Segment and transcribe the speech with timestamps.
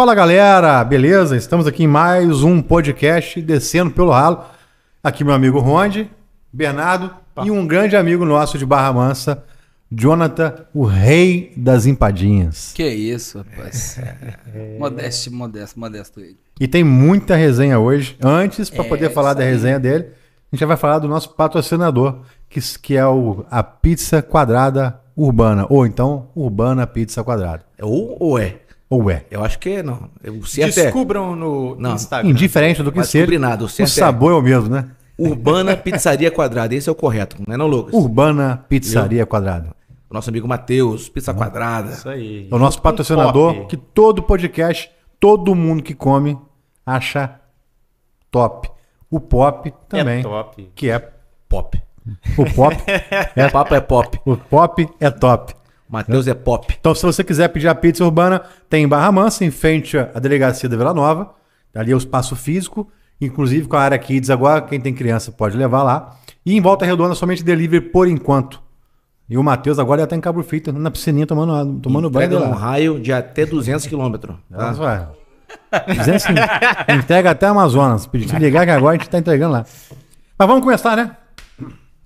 [0.00, 1.36] Fala galera, beleza?
[1.36, 4.46] Estamos aqui em mais um podcast Descendo pelo Ralo.
[5.04, 6.10] Aqui meu amigo Ronde,
[6.50, 9.44] Bernardo e um grande amigo nosso de Barra Mansa,
[9.92, 12.72] Jonathan, o rei das empadinhas.
[12.74, 14.00] Que isso, rapaz.
[14.80, 16.38] Modesto, modesto, modesto ele.
[16.58, 18.16] E tem muita resenha hoje.
[18.24, 21.34] Antes, para É, poder falar da resenha dele, a gente já vai falar do nosso
[21.34, 25.66] patrocinador, que, que é o, a Pizza Quadrada Urbana.
[25.68, 27.66] Ou então, Urbana Pizza Quadrada.
[27.76, 28.60] É Ou, ou é?
[28.90, 29.24] Ou é.
[29.30, 30.10] Eu acho que não.
[30.40, 32.28] O certo é Descubram no Não, Instagram.
[32.30, 34.68] Indiferente do que Vai seja, descobrir nada, o o certo é- sabor é o mesmo,
[34.68, 34.90] né?
[35.16, 36.74] Urbana Pizzaria Quadrada.
[36.74, 37.94] Esse é o correto, não é não, Lucas?
[37.94, 39.70] Urbana Pizzaria Quadrada.
[40.08, 41.92] O nosso amigo Matheus, Pizza Quadrada.
[41.92, 42.48] Isso aí.
[42.50, 43.66] É o nosso patrocinador, pop.
[43.68, 46.36] que todo podcast, todo mundo que come,
[46.84, 47.38] acha
[48.30, 48.68] top.
[49.08, 50.70] O pop também, É top.
[50.74, 50.98] que é
[51.48, 51.80] Pop.
[52.38, 52.76] o pop.
[53.36, 54.20] é, O papo é pop.
[54.24, 55.54] o pop é top.
[55.90, 56.74] Matheus é pop.
[56.78, 60.18] Então, se você quiser pedir a pizza urbana, tem em Barra Mansa, em frente à
[60.20, 61.34] delegacia da Vila Nova.
[61.74, 62.88] Ali é o espaço físico,
[63.20, 66.16] inclusive com a área Kids agora, quem tem criança pode levar lá.
[66.46, 68.60] E em Volta Redonda, somente delivery por enquanto.
[69.28, 72.26] E o Matheus agora já tá em Cabo Frio, tá na piscininha tomando, tomando banho
[72.26, 72.56] Entrega um lá.
[72.56, 74.36] raio de até 200 quilômetros.
[74.50, 74.72] Tá?
[74.72, 75.08] vai.
[75.88, 76.32] Dizendo assim,
[76.96, 78.06] entrega até Amazonas.
[78.06, 79.64] Pedi ligar que agora a gente tá entregando lá.
[80.38, 81.16] Mas vamos começar, né?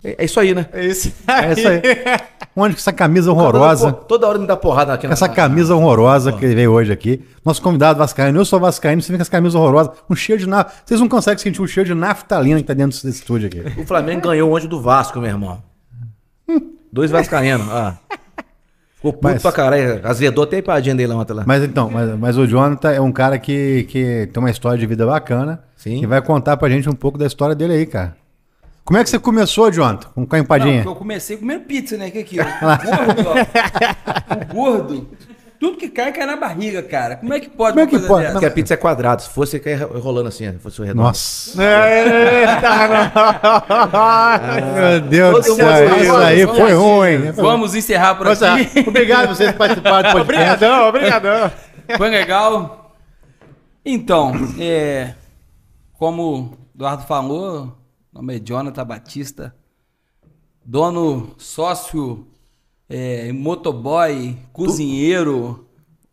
[0.04, 0.66] É, é isso aí, né?
[0.72, 1.80] É isso É isso aí.
[2.56, 5.74] Onde que essa camisa Toda, horrorosa, toda hora me dá porrada aqui na essa camisa
[5.74, 7.20] horrorosa que ele veio hoje aqui.
[7.44, 10.48] Nosso convidado vascaíno, eu sou vascaíno, você vê com essa camisa horrorosa, um cheiro de
[10.48, 10.82] naftalina.
[10.86, 13.80] Vocês não conseguem sentir o cheiro de naftalina que tá dentro desse estúdio aqui.
[13.80, 15.60] O Flamengo ganhou ontem do Vasco, meu irmão.
[16.92, 17.66] Dois vascaínos.
[17.70, 17.96] Ah.
[18.94, 20.00] Ficou puto Mas- pra caralho.
[20.04, 21.42] Azedou até a empadinha dele ontem lá.
[21.44, 24.86] Mas então, mas, mas o Jonathan é um cara que, que tem uma história de
[24.86, 25.64] vida bacana.
[25.76, 26.00] Sim.
[26.02, 28.16] E vai contar pra gente um pouco da história dele aí, cara.
[28.84, 30.08] Como é que você começou, Jonathan?
[30.14, 30.76] Com com a Não, empadinha?
[30.82, 32.10] porque eu comecei comendo pizza, né?
[32.10, 32.44] Que aqui, ó.
[33.24, 34.34] Gordo, ó.
[34.34, 35.08] O gordo.
[35.58, 37.16] Tudo que cai, cai na barriga, cara.
[37.16, 38.20] Como é que pode Como é que pode?
[38.22, 38.32] dessa?
[38.32, 39.22] Porque a pizza é quadrada.
[39.22, 40.52] Se fosse, ia rolando assim.
[40.52, 41.04] Se fosse redondo.
[41.04, 41.62] Nossa.
[41.62, 42.70] Eita,
[44.74, 47.32] Meu Deus do céu, isso aí foi ruim.
[47.32, 48.80] Vamos encerrar por Nossa, aqui.
[48.86, 50.50] obrigado por vocês participarem do podcast.
[50.64, 51.52] Obrigadão, obrigadão.
[51.96, 52.94] Foi legal.
[53.86, 55.14] Então, é,
[55.98, 57.78] como o Eduardo falou,
[58.14, 59.52] o nome é Jonathan Batista,
[60.64, 62.28] dono, sócio,
[62.88, 65.66] é, motoboy, cozinheiro,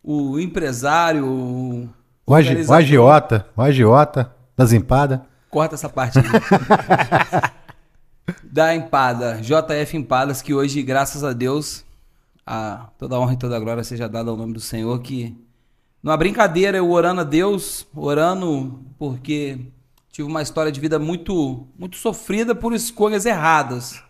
[0.04, 1.88] o empresário, o
[2.26, 2.76] O, agi, o organizador.
[2.76, 5.20] agiota, o agiota das empadas.
[5.48, 6.26] Corta essa parte aí.
[8.42, 11.86] da Empada, JF Empadas, que hoje, graças a Deus,
[12.46, 15.38] a toda honra e toda glória seja dada ao nome do Senhor, que
[16.02, 19.60] numa brincadeira, eu orando a Deus, orando porque
[20.12, 24.02] tive uma história de vida muito, muito sofrida por escolhas erradas.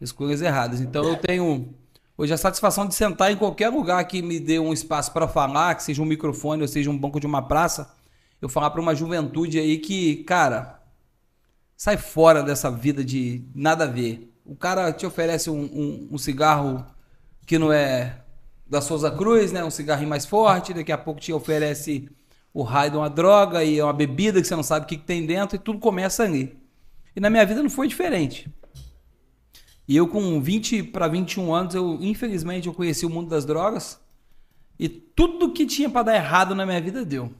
[0.00, 0.80] Escolhas erradas.
[0.80, 1.74] Então eu tenho
[2.16, 5.74] hoje a satisfação de sentar em qualquer lugar que me dê um espaço para falar,
[5.74, 7.92] que seja um microfone ou seja um banco de uma praça,
[8.40, 10.80] eu falar para uma juventude aí que, cara,
[11.76, 14.30] sai fora dessa vida de nada a ver.
[14.44, 16.84] O cara te oferece um, um- um cigarro
[17.46, 18.18] que não é
[18.66, 19.64] da Souza Cruz, né?
[19.64, 22.08] Um cigarrinho mais forte, daqui a pouco te oferece
[22.54, 24.96] o raio de uma droga e é uma bebida que você não sabe o que,
[24.96, 26.56] que tem dentro e tudo começa ali.
[27.14, 28.48] E na minha vida não foi diferente.
[29.88, 34.00] E eu com 20 para 21 anos, eu infelizmente eu conheci o mundo das drogas
[34.78, 37.32] e tudo que tinha para dar errado na minha vida deu.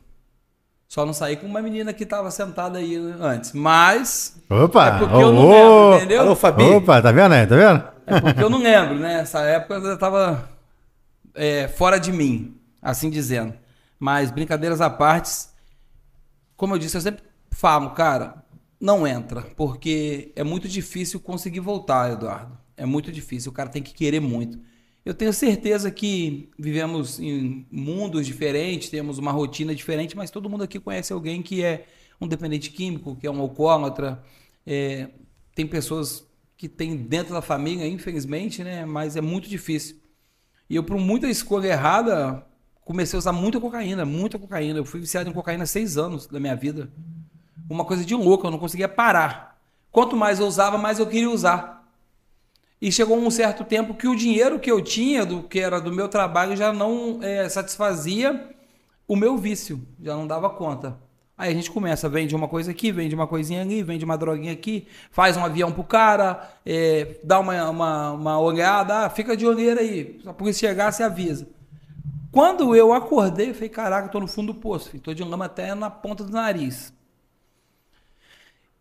[0.88, 4.86] Só não saí com uma menina que estava sentada aí antes, mas Opa!
[4.86, 6.20] é porque eu não lembro, entendeu?
[6.20, 6.62] Alô, Fabi.
[6.64, 7.46] Opa, tá vendo aí?
[7.46, 7.84] Tá vendo?
[8.06, 9.20] É porque eu não lembro, né?
[9.20, 10.48] Essa época eu já tava
[11.34, 13.54] é, fora de mim, assim dizendo.
[14.04, 15.46] Mas brincadeiras à parte,
[16.58, 18.44] como eu disse, eu sempre falo, cara,
[18.78, 22.58] não entra, porque é muito difícil conseguir voltar, Eduardo.
[22.76, 24.60] É muito difícil, o cara tem que querer muito.
[25.06, 30.64] Eu tenho certeza que vivemos em mundos diferentes, temos uma rotina diferente, mas todo mundo
[30.64, 31.86] aqui conhece alguém que é
[32.20, 34.22] um dependente químico, que é um alcoólatra.
[34.66, 35.08] é,
[35.54, 38.84] tem pessoas que tem dentro da família, infelizmente, né?
[38.84, 39.96] Mas é muito difícil.
[40.68, 42.46] E eu, por muita escolha errada,
[42.84, 44.78] comecei a usar muita cocaína, muita cocaína.
[44.78, 46.88] Eu fui viciado em cocaína seis anos da minha vida.
[47.68, 49.58] Uma coisa de louco, eu não conseguia parar.
[49.90, 51.88] Quanto mais eu usava, mais eu queria usar.
[52.80, 55.92] E chegou um certo tempo que o dinheiro que eu tinha, do que era do
[55.92, 58.50] meu trabalho, já não eh, satisfazia
[59.08, 60.98] o meu vício, já não dava conta.
[61.36, 64.52] Aí a gente começa, vende uma coisa aqui, vende uma coisinha ali, vende uma droguinha
[64.52, 69.46] aqui, faz um avião pro cara, eh, dá uma, uma, uma olhada, ah, fica de
[69.46, 71.48] olheira aí, se a polícia chegar, você avisa.
[72.34, 75.72] Quando eu acordei, eu falei, caraca, tô no fundo do poço, tô de lama até
[75.72, 76.92] na ponta do nariz.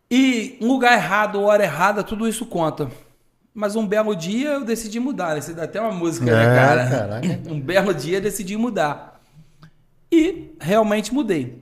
[0.09, 2.89] E um lugar errado, hora errada, tudo isso conta.
[3.53, 5.35] Mas um belo dia eu decidi mudar.
[5.35, 5.41] Né?
[5.41, 6.89] Você dá até uma música, né, É, cara?
[6.89, 7.27] caraca.
[7.47, 9.21] Um belo dia eu decidi mudar.
[10.11, 11.61] E realmente mudei.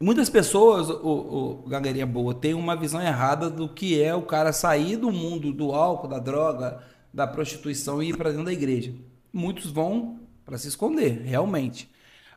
[0.00, 4.52] Muitas pessoas, o, o galerinha boa, tem uma visão errada do que é o cara
[4.52, 6.82] sair do mundo do álcool, da droga,
[7.14, 8.92] da prostituição e ir para dentro da igreja.
[9.32, 11.90] Muitos vão para se esconder, realmente.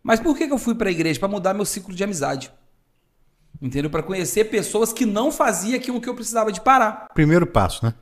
[0.04, 1.20] Mas por que, que eu fui para a igreja?
[1.20, 2.52] Para mudar meu ciclo de amizade.
[3.62, 3.90] Entendeu?
[3.90, 7.08] Para conhecer pessoas que não faziam aquilo que eu precisava de parar.
[7.14, 7.94] Primeiro passo, né?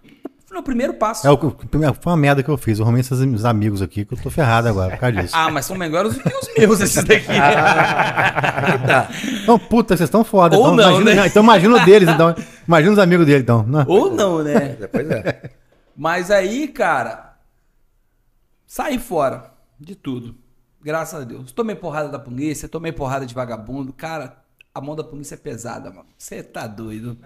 [0.46, 1.26] Foi o primeiro passo.
[1.26, 2.78] É o, que- foi uma merda que eu fiz.
[2.78, 5.36] Eu arrumei esses amigos aqui que eu tô ferrado agora por causa disso.
[5.36, 7.26] Ah, mas são melhores do que os meus, esses daqui.
[9.42, 10.56] Então, puta, vocês estão foda.
[10.58, 11.28] Ou então, não, imagina, né?
[11.28, 12.36] então imagina o deles, então.
[12.68, 13.64] Imagina os amigos dele, então.
[13.64, 13.86] Não.
[13.88, 14.76] Ou não, né?
[14.92, 15.50] Pois é.
[15.96, 17.36] Mas aí, cara,
[18.68, 19.53] saí fora
[19.84, 20.36] de tudo.
[20.82, 21.52] Graças a Deus.
[21.52, 23.94] Tomei porrada da polícia, tomei porrada de vagabundo.
[23.94, 24.38] Cara,
[24.74, 26.06] a mão da polícia é pesada, mano.
[26.18, 27.18] Você tá doido.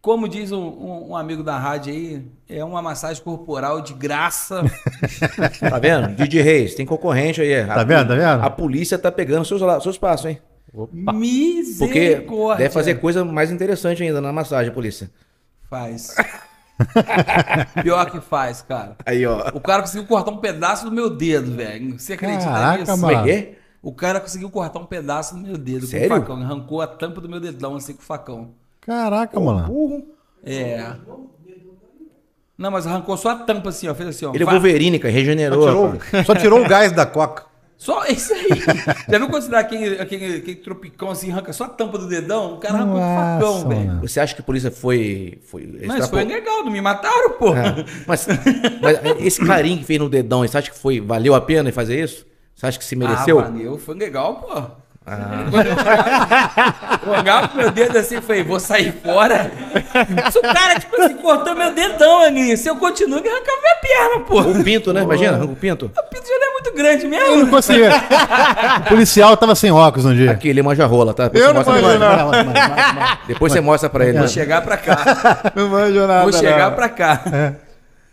[0.00, 4.62] Como diz um, um- um amigo da rádio aí, é uma massagem corporal de graça.
[5.70, 6.14] Tá vendo?
[6.16, 7.60] Didi Reis, tem concorrente aí.
[7.60, 8.42] A Tá vendo, tá vendo?
[8.44, 10.40] A polícia tá pegando seus, seus passos, hein?
[10.72, 12.64] Porque Misericórdia.
[12.64, 15.10] deve fazer coisa mais interessante ainda na massagem, a polícia.
[15.68, 16.14] Faz.
[17.82, 18.96] Pior que faz, cara.
[19.04, 19.50] Aí, ó.
[19.54, 21.98] O cara conseguiu cortar um pedaço do meu dedo, velho.
[21.98, 22.96] Você acredita Caraca, nisso?
[22.98, 23.18] mano.
[23.18, 23.58] É que é?
[23.82, 26.08] O cara conseguiu cortar um pedaço do meu dedo Sério?
[26.08, 26.42] com o facão.
[26.42, 28.50] Arrancou a tampa do meu dedão assim com o facão.
[28.80, 29.66] Caraca, mano.
[29.66, 30.04] Burro.
[30.44, 30.94] É.
[32.56, 33.94] Não, mas arrancou só a tampa assim, ó.
[33.94, 34.32] Fez assim, ó.
[34.32, 34.46] Ele é.
[34.46, 35.90] Wolverine, cara, regenerou.
[35.90, 36.26] rapaz.
[36.26, 37.51] Só tirou o gás da coca.
[37.82, 38.46] Só isso aí.
[39.10, 42.06] Já viu quando você dá aquele, aquele, aquele tropicão assim, arranca só a tampa do
[42.06, 42.54] dedão?
[42.54, 44.00] O cara arrancou com o facão, velho.
[44.02, 45.40] Você acha que a polícia foi.
[45.42, 47.52] foi Mas foi legal, não me mataram, pô.
[47.56, 47.84] É.
[48.06, 48.28] Mas,
[48.80, 52.00] mas esse carinho que fez no dedão, você acha que foi, valeu a pena fazer
[52.00, 52.24] isso?
[52.54, 53.40] Você acha que se mereceu?
[53.40, 54.81] Ah, valeu, foi legal, pô.
[57.04, 59.50] Eu olhava pro meu dedo assim e falei, vou sair fora.
[60.30, 63.76] Se o cara, tipo assim, cortou meu dedão ali, se eu continuo, ele arrancava minha
[63.76, 64.40] perna, pô.
[64.40, 65.02] o pinto, né?
[65.02, 65.86] Imagina, arranca o pinto.
[65.86, 67.36] O pinto já não é muito grande Eu mesmo.
[67.36, 67.90] não conseguia.
[68.78, 70.30] O policial tava sem óculos um dia.
[70.30, 71.24] Aqui, ele manja rola, tá?
[71.24, 72.30] Depois Eu não manjo, não.
[73.26, 74.12] Depois você mostra pra ele.
[74.14, 74.28] Vou né?
[74.28, 75.52] chegar pra cá.
[75.54, 76.22] Não manjo nada.
[76.22, 76.76] Vou chegar não.
[76.76, 77.20] pra cá.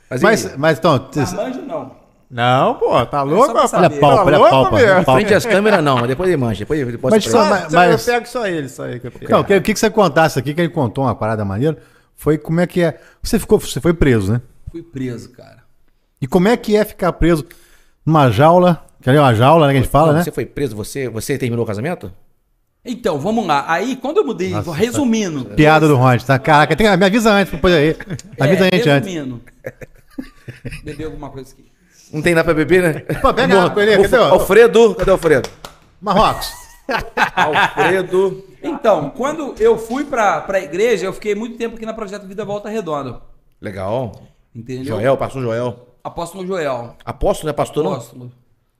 [0.09, 1.98] Mas, Mas, e- mas então, Não manjo, não.
[2.29, 3.73] Não, pô, tá louco, pra rapaz?
[3.73, 4.75] olha a palpa, olha a louco, palpa.
[4.77, 4.85] meu?
[4.85, 5.13] olha a palpa.
[5.19, 6.59] frente às câmeras não, mas depois ele manja.
[6.59, 7.49] Depois ele mostra Mas só- ele.
[7.49, 9.31] mas- Só- mas- Eu pego só ele, só aí que eu pego.
[9.31, 11.77] Não, o que, que você contasse aqui, que ele contou uma parada maneira,
[12.15, 12.99] foi como é que é.
[13.23, 14.41] Você ficou, você foi preso, né?
[14.71, 15.63] Fui preso, cara.
[16.21, 17.43] E como é que é ficar preso
[18.05, 20.23] numa jaula, que ali é uma jaula, né, que a gente fala, Não, né?
[20.23, 22.11] Você foi preso, você, você terminou o casamento?
[22.85, 23.65] Então, vamos lá.
[23.67, 25.45] Aí, quando eu mudei, Nossa, resumindo.
[25.45, 26.37] Piada do Ronde, tá?
[26.37, 27.95] Caraca, tem, me avisa antes, depois aí.
[28.39, 29.11] Avisa a gente é, antes.
[29.13, 29.41] resumindo.
[30.83, 31.68] Beber alguma coisa aqui.
[32.11, 32.99] Não tem nada pra beber, né?
[33.21, 34.17] Pô, pega água ali, cadê?
[34.17, 35.49] o- Alfredo, cadê o Alfredo?
[36.01, 36.51] Marrocos.
[37.35, 38.43] Alfredo.
[38.63, 42.43] Então, quando eu fui pra, pra igreja, eu fiquei muito tempo aqui na Projeto Vida
[42.43, 43.21] Volta Redonda.
[43.61, 44.21] Legal.
[44.53, 44.85] Entendeu?
[44.95, 45.87] Joel, pastor Joel.
[46.03, 46.95] Apóstolo Joel.
[47.05, 47.91] Apóstolo, não é pastor, não?
[47.93, 48.31] Apóstolo.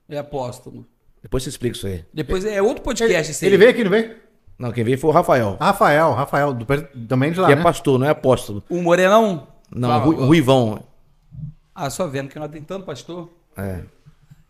[0.08, 0.86] É apóstolo.
[1.22, 2.04] Depois você explica isso aí.
[2.12, 3.50] Depois é outro podcast esse aí.
[3.50, 4.16] Ele veio aqui, não veio?
[4.58, 5.56] Não, quem veio foi o Rafael.
[5.60, 6.66] Rafael, Rafael, do,
[7.06, 7.62] também de lá, que é né?
[7.62, 8.62] pastor, não é apóstolo.
[8.68, 9.46] O Morenão?
[9.74, 10.04] Não, Fala.
[10.04, 10.82] Rui, Ruivão.
[11.74, 13.30] Ah, só vendo que ela tem tanto pastor.
[13.56, 13.82] É.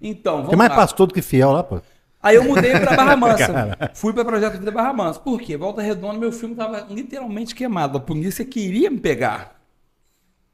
[0.01, 0.77] Então, vamos Tem mais lá.
[0.77, 1.81] pastor do que fiel lá, pô.
[2.23, 3.77] Aí eu mudei pra Barra Mansa.
[3.95, 5.21] Fui pra Projeto Vida Barra Mansa.
[5.21, 5.57] Por quê?
[5.57, 7.99] Volta Redonda, meu filme tava literalmente queimado.
[7.99, 9.61] A polícia queria me pegar.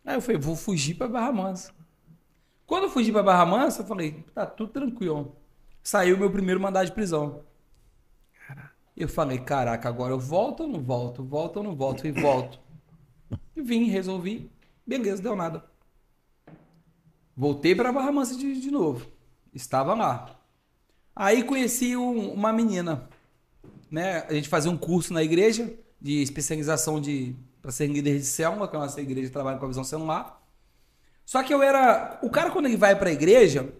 [0.04, 1.72] Aí eu falei, vou fugir pra Barra Mansa.
[2.66, 5.36] Quando eu fugi pra Barra Mansa, eu falei, tá tudo tranquilo.
[5.82, 7.40] Saiu meu primeiro mandado de prisão.
[8.96, 11.22] Eu falei, caraca, agora eu volto ou não volto?
[11.22, 12.06] Volto ou não volto?
[12.06, 12.58] E volto.
[13.56, 14.50] E vim, resolvi.
[14.86, 15.64] Beleza, deu nada.
[17.36, 19.06] Voltei pra Barra Mansa de, de novo.
[19.54, 20.38] Estava lá.
[21.14, 23.08] Aí conheci um- uma menina,
[23.90, 24.24] né?
[24.28, 28.68] A gente fazia um curso na igreja de especialização de para ser líder de célula,
[28.68, 30.40] que a nossa igreja trabalha com a visão celular.
[31.24, 33.72] Só que eu era, o cara quando ele vai para a igreja,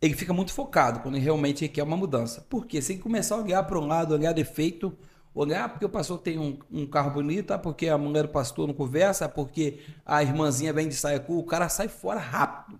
[0.00, 2.46] ele fica muito focado quando ele realmente quer uma mudança.
[2.48, 4.96] Porque se ele começar a olhar para um lado, olhar defeito,
[5.34, 8.68] olhar porque o pastor tem um, um carro bonito, ah, porque a mulher do pastor
[8.68, 12.78] não conversa, ah, porque a irmãzinha vem de saia curta, o cara sai fora rápido.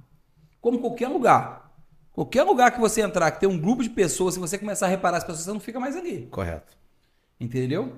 [0.61, 1.73] Como qualquer lugar.
[2.13, 4.89] Qualquer lugar que você entrar, que tem um grupo de pessoas, se você começar a
[4.89, 6.27] reparar as pessoas, você não fica mais ali.
[6.31, 6.77] Correto.
[7.41, 7.93] Entendeu?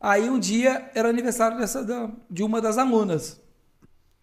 [0.00, 1.86] Aí um dia era aniversário dessa,
[2.28, 3.40] de uma das alunas.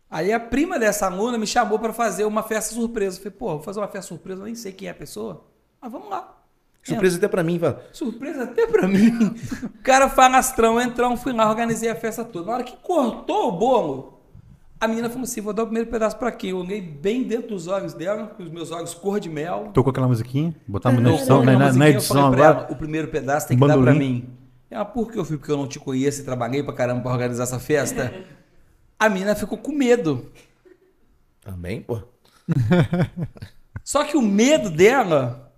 [0.09, 3.17] Aí a prima dessa aluna me chamou para fazer uma festa surpresa.
[3.17, 5.45] Eu falei, pô, vou fazer uma festa surpresa, eu nem sei quem é a pessoa.
[5.79, 6.38] Mas vamos lá.
[6.83, 7.83] Surpresa até pra mim, fala.
[7.91, 9.11] Surpresa até pra mim.
[9.63, 12.47] O cara falastrão, entrão, fui lá, organizei a festa toda.
[12.47, 14.19] Na hora que cortou o bolo,
[14.79, 16.51] a menina falou assim: vou dar o primeiro pedaço pra quem?
[16.51, 19.71] Eu olhei bem dentro dos olhos dela, com os meus olhos cor de mel.
[19.73, 22.63] Tocou aquela musiquinha, botamos na edição, coloquei na, na edição falei pra agora.
[22.65, 23.99] ela, o primeiro pedaço tem que dar pra Bandolim.
[23.99, 24.29] mim.
[24.71, 25.37] Ela, por que eu fui?
[25.37, 28.13] Porque eu não te conheço e trabalhei pra caramba pra organizar essa festa.
[28.97, 30.31] A menina ficou com medo.
[31.41, 31.99] Também, pô.
[33.83, 35.48] Só que o medo dela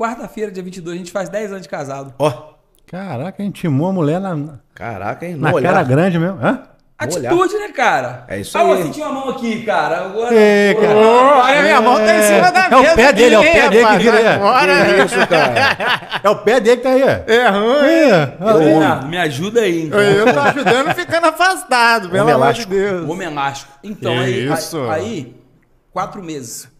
[0.00, 2.14] Quarta-feira, dia 22, a gente faz 10 anos de casado.
[2.18, 2.54] Ó,
[2.86, 5.34] Caraca, a gente timou a mulher na, na caraca, hein?
[5.34, 5.84] No cara olhar.
[5.84, 6.38] grande mesmo.
[6.42, 6.62] Hã?
[6.98, 8.24] Atitude, né, cara?
[8.26, 8.70] É isso ah, aí.
[8.70, 10.06] eu senti uma mão aqui, cara.
[10.06, 10.34] Agora.
[10.34, 10.96] Ê, cara.
[10.96, 13.68] Olha, minha mão tá em cima da É o mesa pé dele, é o pé
[13.68, 14.26] dele que vira aí.
[14.26, 16.20] Agora Que isso, cara?
[16.24, 17.02] É o pé dele que tá aí.
[17.02, 17.06] ó.
[17.06, 18.40] é ruim.
[18.40, 18.54] É.
[18.54, 20.00] Leonardo, me ajuda aí, então.
[20.00, 22.64] Eu tô ajudando ficando afastado, pelo amor de.
[22.64, 23.06] Deus.
[23.06, 23.70] Homem elástico.
[23.84, 24.80] Então, aí, isso?
[24.84, 25.36] aí, aí,
[25.92, 26.70] quatro meses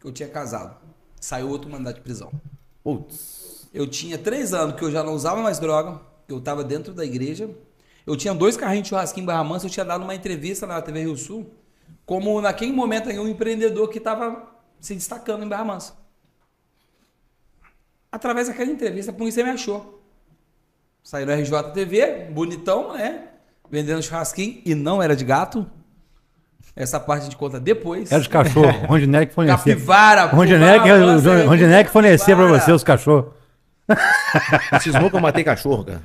[0.00, 0.76] que eu tinha casado.
[1.20, 2.30] Saiu outro mandato de prisão.
[2.84, 3.68] Putz.
[3.72, 6.00] Eu tinha três anos que eu já não usava mais droga.
[6.28, 7.50] Eu tava dentro da igreja.
[8.06, 9.66] Eu tinha dois carrinhos de churrasquinho em Barra Mansa.
[9.66, 11.50] Eu tinha dado uma entrevista na TV Rio Sul.
[12.04, 14.46] Como naquele momento aí, um empreendedor que estava
[14.78, 15.94] se destacando em Barra Mansa.
[18.12, 20.02] Através daquela entrevista, a polícia me achou.
[21.02, 23.28] Saí no RJTV, bonitão, né?
[23.68, 24.62] Vendendo churrasquinho.
[24.64, 25.68] E não era de gato.
[26.76, 28.10] Essa parte a gente conta depois.
[28.10, 28.72] Era de cachorro.
[28.88, 29.74] Rondinelli que fornecia.
[29.74, 30.26] Capivara.
[30.34, 32.60] Mansa, é Rondinelli que fornecia pra capivara.
[32.64, 33.32] você os cachorros.
[34.80, 36.02] Cismou que eu matei cachorro, cara.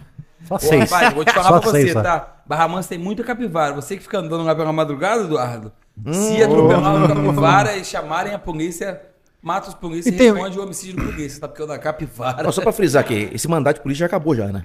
[0.47, 0.89] Só seis.
[0.89, 2.35] rapaz, vou te falar Só pra você, seis, tá?
[2.45, 3.73] Barra Mansa tem muita capivara.
[3.73, 5.71] Você que fica andando lá pela madrugada, Eduardo,
[6.11, 9.01] se atropelar uma capivara e chamarem a polícia,
[9.41, 11.47] mata os polícias E e, tem- responde o homicídio de polícia, tá?
[11.47, 12.51] Porque o da capivara.
[12.51, 14.63] Só pra frisar aqui, esse mandato de polícia já acabou já, né?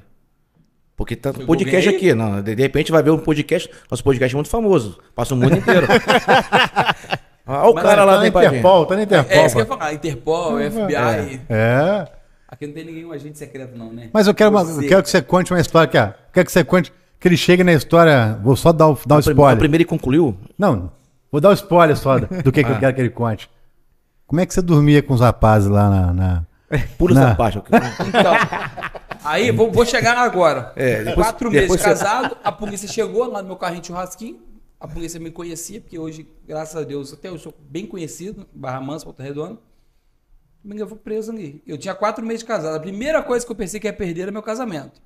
[0.96, 4.34] Porque tá Foi podcast aqui, não, de, de repente vai ver um podcast, nosso podcast
[4.34, 5.86] é muito famoso, passa o mundo inteiro.
[7.46, 8.50] Olha o Mas cara Tá lá na do Empadinha.
[8.52, 9.36] Interpol, tá na Interpol.
[9.36, 9.92] É, isso que eu ia falar.
[9.92, 11.40] Interpol, FBI.
[11.50, 12.08] É.
[12.48, 14.08] Aqui não tem nenhum agente secreto, não, né?
[14.12, 16.04] Mas eu quero, uma- eu quero que você conte uma história aqui, ó.
[16.06, 18.38] Eu Quero que você conte que ele chegue na história.
[18.42, 19.58] Vou só dar o, dar o spoiler.
[19.58, 20.90] primeira ele concluiu, Não,
[21.30, 22.80] vou dar o spoiler só do que, que eu Ah.
[22.80, 23.50] quero que ele conte.
[24.26, 26.12] Como é que você dormia com os rapazes lá na.
[26.12, 26.42] na-
[26.96, 27.58] pula Na- parte.
[27.58, 28.34] Então,
[29.24, 30.72] aí vou, vou chegar agora.
[30.76, 34.40] É, depois- Quatro meses você- casado, a polícia chegou lá no meu carrinho de churrasquinho.
[34.78, 38.80] A polícia me conhecia, porque hoje, graças a Deus, até eu sou bem conhecido, Barra
[38.80, 39.58] Mansa, Volta Redonda.
[40.62, 41.62] Me levou preso ali.
[41.66, 42.74] Eu tinha quatro meses de casado.
[42.76, 45.00] A primeira coisa que eu pensei que ia perder era meu casamento.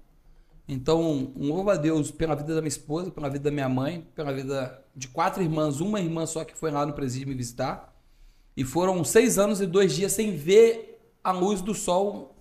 [0.69, 1.01] Então,
[1.37, 4.33] um louvo a Deus pela vida da minha esposa, pela vida da minha mãe, pela
[4.33, 7.95] vida de quatro irmãs, uma irmã só que foi lá no presídio me visitar.
[8.57, 12.35] E foram seis anos e dois dias sem ver a luz do sol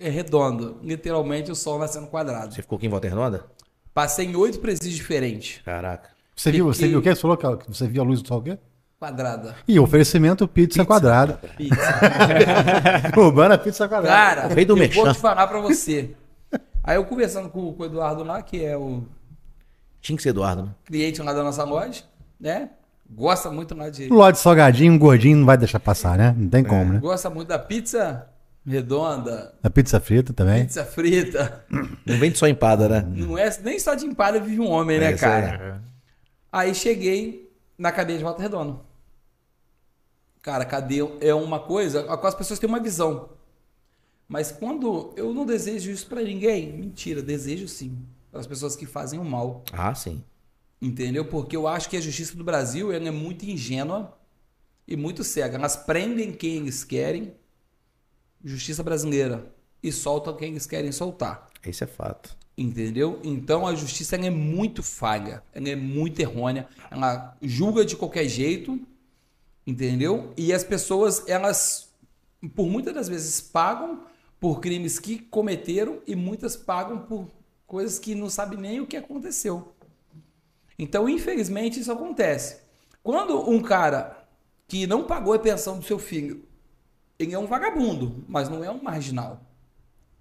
[0.00, 0.74] é, redonda.
[0.82, 2.54] Literalmente o sol nascendo quadrado.
[2.54, 3.44] Você ficou aqui em Volta Redonda?
[3.92, 5.60] Passei em oito presídios diferentes.
[5.62, 6.08] Caraca.
[6.34, 7.14] Você viu, você viu o quê?
[7.14, 8.58] Você falou que você viu a luz do sol o quê?
[8.98, 9.56] Quadrada.
[9.68, 11.34] E oferecimento pizza, quadrada.
[11.56, 11.76] Pizza.
[13.16, 14.14] Urbana pizza quadrada.
[14.14, 16.14] Cara, rei do eu vou te falar pra você.
[16.82, 19.02] Aí eu conversando com, com o Eduardo lá, que é o
[20.00, 20.74] Tinha que ser Eduardo, né?
[20.84, 22.02] cliente lá da nossa loja,
[22.38, 22.70] né?
[23.10, 24.08] Gosta muito lá de.
[24.08, 26.34] Ló de salgadinho, um gordinho não vai deixar passar, né?
[26.36, 27.00] Não tem como, né?
[27.00, 28.26] Gosta muito da pizza
[28.66, 30.62] redonda, A pizza frita também.
[30.64, 31.64] pizza frita.
[32.06, 33.00] Não vem de só empada, né?
[33.16, 35.18] Não é nem só de empada vive um homem, né, É aí.
[35.18, 35.82] cara?
[36.52, 38.80] Aí cheguei na cadeia de Volta Redonda.
[40.42, 43.30] Cara, cadeia é uma coisa a qual as pessoas têm uma visão.
[44.28, 47.98] Mas quando eu não desejo isso pra ninguém, mentira, desejo sim.
[48.30, 49.64] Para as pessoas que fazem o mal.
[49.72, 50.22] Ah, sim.
[50.80, 51.24] Entendeu?
[51.26, 54.16] Porque eu acho que a justiça do Brasil ela é muito ingênua
[54.86, 55.56] e muito cega.
[55.56, 57.34] Elas prendem quem eles querem,
[58.44, 61.48] justiça brasileira, e soltam quem eles querem soltar.
[61.64, 62.36] Esse é fato.
[62.56, 63.18] Entendeu?
[63.24, 68.78] Então a justiça é muito falha, ela é muito errônea, ela julga de qualquer jeito,
[69.66, 70.34] entendeu?
[70.36, 71.88] E as pessoas, elas,
[72.54, 74.02] por muitas das vezes, pagam
[74.38, 77.28] por crimes que cometeram e muitas pagam por
[77.66, 79.72] coisas que não sabem nem o que aconteceu.
[80.78, 82.58] Então, infelizmente, isso acontece.
[83.02, 84.26] Quando um cara
[84.66, 86.44] que não pagou a pensão do seu filho,
[87.20, 89.42] ele é um vagabundo, mas não é um marginal.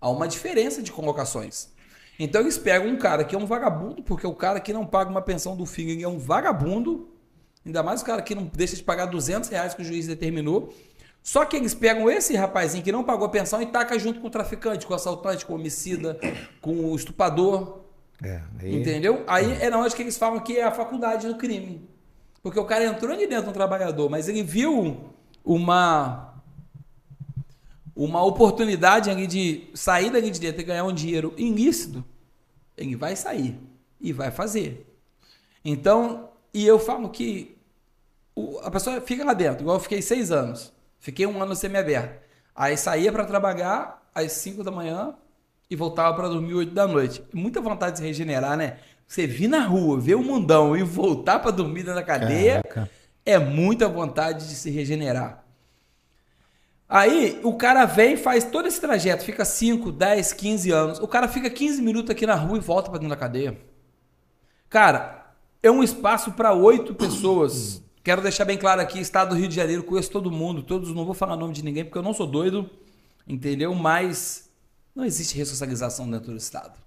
[0.01, 1.69] Há uma diferença de colocações.
[2.19, 5.09] Então eles pegam um cara que é um vagabundo, porque o cara que não paga
[5.09, 7.09] uma pensão do filho ele é um vagabundo,
[7.65, 10.73] ainda mais o cara que não deixa de pagar 200 reais que o juiz determinou.
[11.23, 14.27] Só que eles pegam esse rapazinho que não pagou a pensão e taca junto com
[14.27, 16.19] o traficante, com o assaltante, com o homicida,
[16.61, 17.81] com o estuprador,
[18.21, 18.75] É, aí...
[18.75, 19.23] Entendeu?
[19.27, 21.87] Aí é na hora que eles falam que é a faculdade do crime.
[22.41, 25.13] Porque o cara entrou ali dentro do trabalhador, mas ele viu
[25.43, 26.28] uma
[27.95, 32.03] uma oportunidade ali de sair dali de dentro e ganhar um dinheiro ilícito,
[32.77, 33.59] ele vai sair
[33.99, 34.85] e vai fazer.
[35.63, 37.57] Então, e eu falo que
[38.35, 40.71] o- a pessoa fica lá dentro, igual eu fiquei seis anos.
[40.99, 42.19] Fiquei um ano semi-aberto.
[42.55, 45.13] Aí saía para trabalhar às 5 da manhã
[45.69, 47.23] e voltava para dormir 8 da noite.
[47.33, 48.77] Muita vontade de se regenerar, né?
[49.07, 52.89] Você vir na rua, ver o mundão e voltar para dormir dentro da cadeia Caraca.
[53.25, 55.43] é muita vontade de se regenerar.
[56.89, 60.99] Aí o cara vem, faz todo esse trajeto, fica 5, 10, 15 anos.
[60.99, 63.55] O cara fica 15 minutos aqui na rua e volta para dentro da cadeia.
[64.67, 67.83] Cara, é um espaço para oito pessoas.
[68.03, 71.05] Quero deixar bem claro aqui, estado do Rio de Janeiro, conheço todo mundo, todos, não
[71.05, 72.67] vou falar nome de ninguém porque eu não sou doido.
[73.27, 73.75] entendeu?
[73.75, 74.49] Mas
[74.95, 76.79] não existe ressocialização dentro do Estado.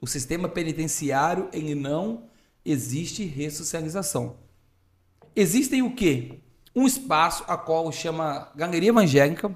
[0.00, 2.24] O sistema penitenciário, ele não
[2.64, 4.36] existe ressocialização.
[5.36, 6.40] Existem o quê?
[6.74, 9.54] Um espaço a qual chama Galeria Evangélica,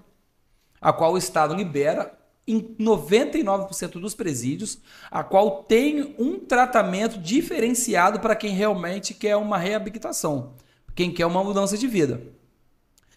[0.81, 2.13] a qual o Estado libera
[2.47, 4.79] em 99% dos presídios,
[5.11, 10.53] a qual tem um tratamento diferenciado para quem realmente quer uma reabilitação,
[10.95, 12.21] quem quer uma mudança de vida.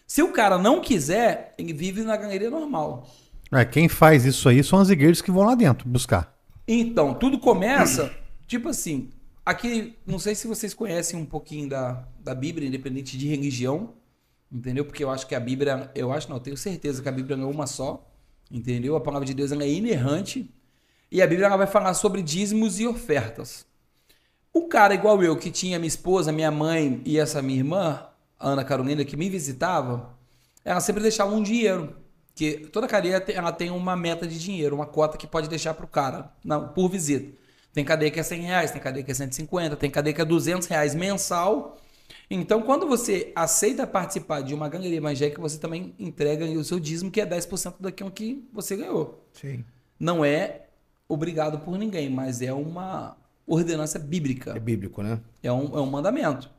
[0.06, 3.06] Se o cara não quiser, ele vive na galeria normal.
[3.52, 6.34] É, quem faz isso aí são as igrejas que vão lá dentro buscar.
[6.66, 8.10] Então, tudo começa,
[8.46, 9.10] tipo assim,
[9.48, 13.94] aqui, não sei se vocês conhecem um pouquinho da, da Bíblia, independente de religião,
[14.52, 14.84] entendeu?
[14.84, 17.48] Porque eu acho que a Bíblia, eu acho não, tenho certeza que a Bíblia não
[17.48, 18.06] é uma só,
[18.50, 18.94] entendeu?
[18.96, 20.50] A palavra de Deus é inerrante
[21.10, 23.66] e a Bíblia ela vai falar sobre dízimos e ofertas.
[24.52, 28.06] O cara igual eu, que tinha minha esposa, minha mãe e essa minha irmã,
[28.38, 30.14] Ana Carolina, que me visitava,
[30.64, 31.96] ela sempre deixava um dinheiro.
[32.34, 35.86] Que toda cadeia ela tem uma meta de dinheiro, uma cota que pode deixar pro
[35.88, 37.36] cara na- por visita.
[37.78, 40.24] Tem cadeia que é 100 reais, tem cadeia que é 150, tem cadeia que é
[40.24, 41.78] 200 reais mensal.
[42.28, 47.08] Então, quando você aceita participar de uma galeria evangélica, você também entrega o seu dízimo,
[47.08, 49.24] que é 10% daquilo que você ganhou.
[49.32, 49.64] Sim.
[49.96, 50.66] Não é
[51.08, 53.16] obrigado por ninguém, mas é uma
[53.46, 54.54] ordenança bíblica.
[54.56, 55.20] É bíblico, né?
[55.40, 56.50] É um, é um mandamento.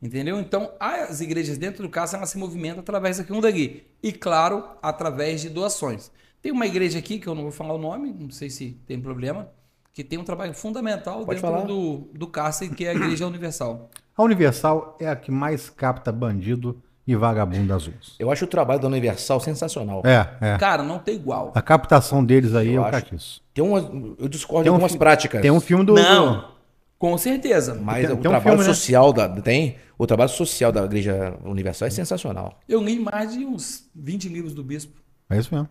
[0.00, 0.38] Entendeu?
[0.38, 3.88] Então, as igrejas dentro do caso, elas se movimentam através daquilo dali.
[4.00, 6.12] E, claro, através de doações.
[6.40, 9.00] Tem uma igreja aqui, que eu não vou falar o nome, não sei se tem
[9.00, 9.50] problema,
[9.92, 11.64] que tem um trabalho fundamental Pode dentro falar.
[11.66, 13.90] do, do cárcere, que é a Igreja Universal.
[14.16, 18.14] A Universal é a que mais capta bandido e vagabundo azuis.
[18.18, 20.02] Eu acho o trabalho da Universal sensacional.
[20.04, 20.58] É, é.
[20.58, 21.50] Cara, não tem igual.
[21.54, 22.92] A captação deles aí Eu é o acho.
[23.04, 23.42] catiço.
[23.52, 23.84] Tem umas,
[24.18, 25.40] eu discordo Tem de um algumas fi- práticas.
[25.42, 25.94] Tem um filme do.
[25.94, 26.52] Não,
[26.98, 27.74] com certeza.
[27.74, 28.64] Mas Tem- o tem um trabalho filme, né?
[28.74, 32.60] social da tem, o trabalho social da Igreja Universal é sensacional.
[32.68, 35.00] Eu li mais de uns 20 livros do bispo.
[35.28, 35.68] É isso mesmo.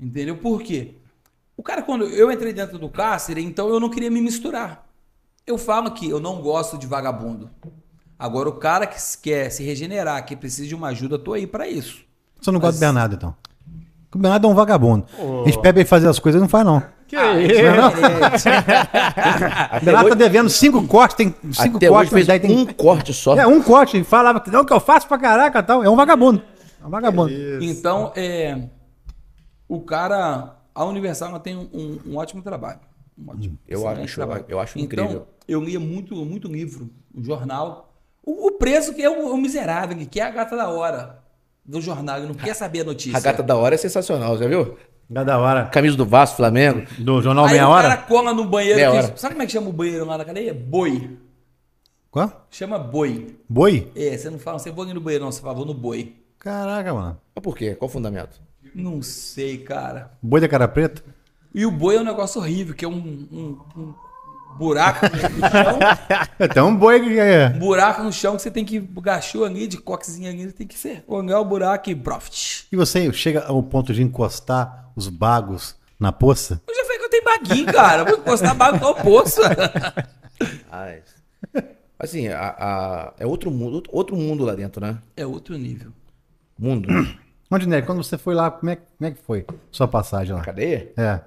[0.00, 0.36] Entendeu?
[0.36, 0.94] Por quê?
[1.58, 4.86] O cara, quando eu entrei dentro do cárcere, então eu não queria me misturar.
[5.44, 7.50] Eu falo que eu não gosto de vagabundo.
[8.16, 11.46] Agora, o cara que quer se regenerar, que precisa de uma ajuda, eu tô aí
[11.46, 12.04] pra isso.
[12.40, 13.34] Você não gosta do Bernardo, então?
[14.14, 15.04] O Bernardo é um vagabundo.
[15.44, 16.80] A gente pede ele fazer as coisas e não faz, não.
[17.08, 17.60] Que Ah, isso?
[17.60, 18.48] é Não, diferente.
[19.82, 22.56] O Bernardo tá devendo cinco cortes, tem cinco Até hoje cortes, mas daí tem.
[22.56, 23.34] um corte só.
[23.36, 23.96] É, um corte.
[23.96, 25.82] Ele falava que não, que eu faço pra caraca e tal.
[25.82, 26.40] É um vagabundo.
[26.82, 27.32] É um vagabundo.
[27.60, 28.68] Então, é,
[29.68, 32.80] o cara, a Universal ela tem um, um- um ótimo trabalho.
[33.18, 34.44] Um ótimo, Eu excelente acho- trabalho.
[34.48, 35.26] eu acho então, incrível.
[35.48, 37.92] eu lia muito, muito livro, um jornal.
[38.24, 41.18] O, o preço que é o, o miserável, que é a gata da hora
[41.64, 43.16] do jornal, ele não quer saber a notícia.
[43.16, 44.76] A gata da hora é sensacional, já viu?
[45.14, 45.64] É da hora.
[45.66, 46.86] Camisa do Vasco, Flamengo.
[46.98, 47.88] Do Jornal Aí Meia o Hora?
[47.88, 48.78] cara cola no banheiro.
[49.12, 50.52] Que- sabe como é que chama o banheiro lá na cadeia?
[50.52, 51.16] Boi.
[52.10, 52.46] Qual?
[52.50, 53.36] Chama boi.
[53.48, 53.90] Boi?
[53.96, 56.14] É, você não fala, você vou no banheiro, não, você fala, vou no boi.
[56.38, 57.18] Caraca, mano.
[57.34, 57.74] Mas por quê?
[57.74, 58.40] Qual o fundamento?
[58.78, 60.12] Não sei, cara.
[60.22, 61.02] Boi da cara preta?
[61.54, 62.92] E o boi é um negócio horrível, que é um,
[63.32, 63.94] um- um
[64.56, 65.18] buraco no
[65.50, 65.78] chão.
[66.40, 67.48] Então, um boi que é.
[67.48, 70.78] Um buraco no chão que você tem que gachou ali, de coquezinha ali, tem que
[70.78, 71.02] ser.
[71.08, 72.66] Olhar o buraco e broft.
[72.70, 76.62] E você chega ao ponto de encostar os bagos na poça?
[76.68, 78.04] Eu já falei que eu tenho baguinho, cara.
[78.04, 79.40] Vou encostar bago no poço.
[80.70, 81.02] Ai.
[81.98, 84.98] Assim, a, a- é outro mundo, outro mundo lá dentro, né?
[85.16, 85.90] É outro nível.
[86.56, 86.88] Mundo.
[87.50, 90.42] Onde, Nery, quando você foi lá, como é, como é que foi sua passagem lá?
[90.42, 90.92] Cadeia?
[90.96, 91.20] É.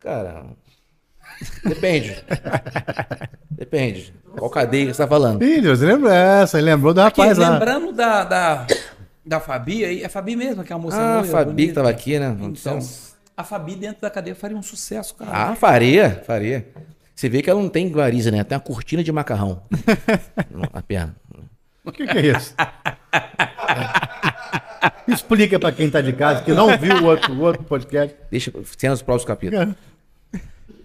[0.00, 0.44] Cara.
[1.64, 2.16] Depende.
[3.50, 4.14] Depende.
[4.36, 5.42] Qual cadeia que você tá falando?
[5.42, 6.58] Ih, Deus, lembra essa?
[6.58, 7.50] Ele lembrou do Aqui, rapaz lá.
[7.50, 8.66] lembrando da, da,
[9.26, 11.72] da Fabi, aí, é a Fabi mesmo, que é a moça Ah, a Fabi que
[11.74, 12.34] tava aqui, né?
[12.40, 12.78] Então,
[13.36, 15.30] a Fabi dentro da cadeia faria um sucesso, cara.
[15.50, 16.66] Ah, faria, faria.
[17.14, 18.42] Você vê que ela não tem guariza, né?
[18.44, 19.62] Tem uma cortina de macarrão
[20.72, 21.14] na perna.
[21.84, 22.54] O que, que é isso?
[25.08, 28.16] Explica pra quem tá de casa que não viu o outro, o outro podcast.
[28.30, 29.74] Deixa cenas dos próximos capítulos.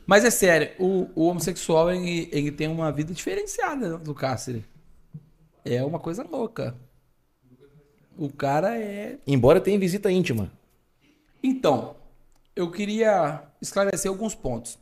[0.05, 4.65] Mas é sério, o, o homossexual ele, ele tem uma vida diferenciada do cárcere.
[5.63, 6.75] É uma coisa louca.
[8.17, 9.17] O cara é.
[9.25, 10.51] Embora tenha visita íntima.
[11.41, 11.95] Então,
[12.55, 14.77] eu queria esclarecer alguns pontos.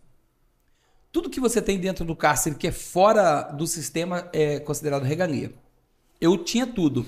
[1.12, 5.54] Tudo que você tem dentro do cárcere que é fora do sistema é considerado regalia.
[6.19, 7.06] Eu tinha tudo.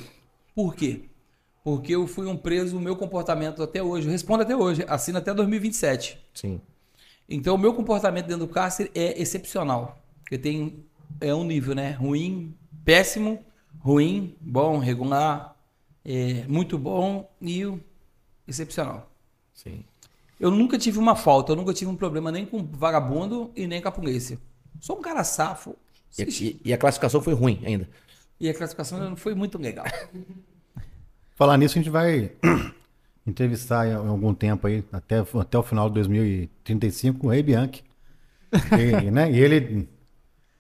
[0.56, 1.04] Por quê?
[1.64, 5.34] Porque eu fui um preso, o meu comportamento até hoje, respondo até hoje, assino até
[5.34, 6.20] 2027.
[6.34, 6.60] Sim.
[7.30, 9.98] Então, o meu comportamento dentro do cárcere é excepcional.
[10.22, 10.84] Porque tem
[11.22, 11.92] é um nível, né?
[11.92, 13.40] Ruim, péssimo,
[13.80, 15.56] ruim, bom, regular,
[16.04, 17.64] é, muito bom e
[18.48, 19.10] excepcional.
[19.54, 19.86] Sim.
[20.40, 23.82] Eu nunca tive uma falta, eu nunca tive um problema nem com vagabundo e nem
[23.82, 24.38] com a polícia.
[24.82, 25.78] Sou um cara safo.
[26.20, 27.90] E, e- e a classificação foi ruim ainda.
[28.40, 29.86] E a classificação não foi muito legal.
[31.36, 32.32] Falar nisso, a gente vai
[33.26, 37.84] entrevistar em algum tempo aí, até, até o final de 2035, o Rei Bianchi.
[38.54, 39.90] E, né, e ele.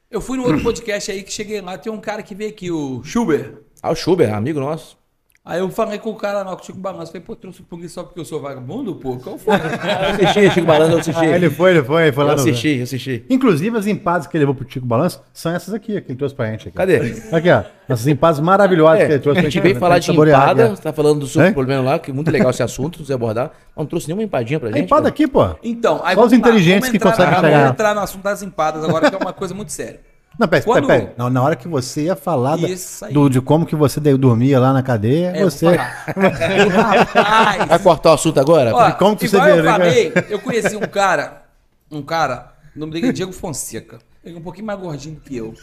[0.10, 2.72] Eu fui no outro podcast aí que cheguei lá, tem um cara que veio aqui,
[2.72, 3.56] o Schubert.
[3.82, 4.98] Ah, o Schubert, amigo nosso.
[5.46, 7.12] Aí eu falei com o cara lá, com o Chico Balanço.
[7.12, 9.18] Falei, pô, trouxe por só porque eu sou vagabundo, pô?
[9.18, 9.54] Qual foi?
[9.60, 11.26] Eu assisti, Chico Balanço, eu assisti.
[11.26, 12.40] Ah, ele foi, ele foi, ele foi Eu lá no.
[12.40, 13.26] assisti, eu assisti.
[13.30, 16.34] Inclusive, as empadas que ele levou pro Tico Balanço são essas aqui, que ele trouxe
[16.34, 16.70] pra gente.
[16.70, 16.78] Aqui.
[16.78, 16.98] Cadê?
[17.30, 17.64] Aqui, ó.
[17.90, 20.70] Essas empadas maravilhosas É, que ele trouxe a pra gente veio falar de saborear empada,
[20.70, 23.52] você tá falando do seu problema lá, que é muito legal esse assunto, você abordar.
[23.76, 24.72] Mas não trouxe nenhuma empadinha pra ó.
[24.72, 24.86] A gente.
[24.86, 25.08] empada pô.
[25.10, 25.56] aqui, pô.
[25.62, 27.52] Então, aí Só os inteligentes vamos que conseguem chegar.
[27.52, 30.00] Vamos entrar no assunto das empadas agora, que é uma coisa muito séria.
[30.40, 31.14] Não, pera, Quando- pera, pera.
[31.18, 32.68] Na, na hora que você ia falar da-
[33.12, 35.68] do, de como que você de- dormia lá na cadeia, É, você.
[35.76, 38.74] Rapaz, Vai cortar o assunto agora?
[38.74, 41.44] Ó, De como que você eu né, falei, eu conheci um cara,
[41.92, 44.00] um cara, o nome dele é Diego Fonseca.
[44.24, 45.54] Ele é um pouquinho mais gordinho que eu.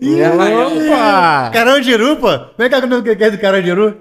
[0.00, 1.50] Opa!
[1.52, 2.28] Carandiru, pô!
[2.56, 3.96] Vem cá, é que é do Carandiru?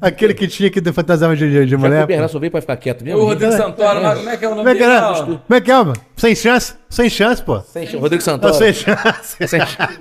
[0.00, 2.04] Aquele que tinha que de fantasma de, de, mulher.
[2.04, 3.20] o Bernardo só veio pra ficar quieto mesmo.
[3.20, 5.40] O Rodrigo Santoro, lá, como é que é o nome é dele?
[5.46, 5.94] Como é que é, mano?
[6.16, 6.74] Sem chance?
[6.90, 7.60] Sem chance, pô.
[7.60, 7.96] Sem chance.
[7.96, 8.54] Rodrigo Não, Santoro.
[8.54, 9.36] sem chance.
[9.46, 9.98] Sem chance.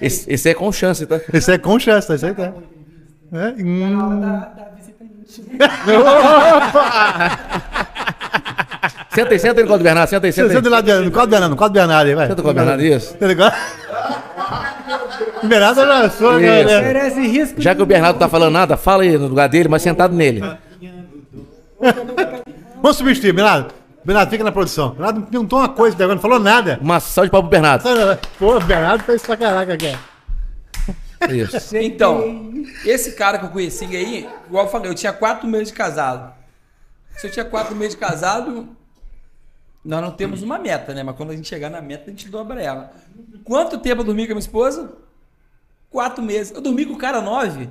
[0.00, 1.20] Esse, esse é com chance, tá?
[1.32, 2.52] Esse é com chance, esse aí tá.
[3.32, 3.62] É?
[3.62, 4.42] Hum.
[9.10, 10.54] Senta aí, senta aí no colo do Bernardo, senta aí, senta aí.
[10.54, 12.26] Senta no quadro do Bernardo, no do Bernardo aí, vai.
[12.28, 13.12] Senta com o Bernardo, isso.
[13.12, 13.52] Senta igual.
[15.44, 16.64] Bernardo já sou, né?
[16.64, 17.60] Merece risco.
[17.60, 20.14] Já que o Bernardo não tá falando nada, fala aí no lugar dele, mas sentado
[20.14, 20.42] nele.
[22.82, 23.74] Vamos substituir, Bernardo.
[24.04, 24.90] Bernardo, fica na produção.
[24.90, 26.78] Bernardo perguntou uma coisa até agora, não falou nada.
[26.80, 27.84] Uma salva de pau pro Bernardo.
[28.38, 29.96] Pô, o Bernardo fez pra caraca aqui.
[31.30, 31.76] Isso.
[31.76, 35.74] Então, esse cara que eu conheci aí, igual eu falei, eu tinha quatro meses de
[35.74, 36.32] casado.
[37.16, 38.68] Se eu tinha quatro meses de casado,
[39.84, 41.02] nós não temos uma meta, né?
[41.02, 42.92] Mas quando a gente chegar na meta, a gente dobra ela.
[43.44, 44.92] Quanto tempo eu dormi com a minha esposa?
[45.90, 46.52] Quatro meses.
[46.54, 47.68] Eu dormi com o cara nove.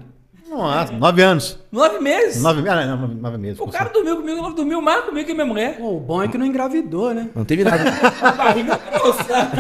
[0.50, 1.60] Nossa, nove anos.
[1.72, 2.42] Nove meses.
[2.42, 3.60] Nove, ah, não, nove, nove meses.
[3.60, 5.78] O cara dormiu comigo, dormiu mais comigo que a minha mulher.
[5.78, 7.30] Pô, o bom é que não engravidou, né?
[7.36, 7.84] Não teve nada.
[8.22, 9.52] A barriga grossa.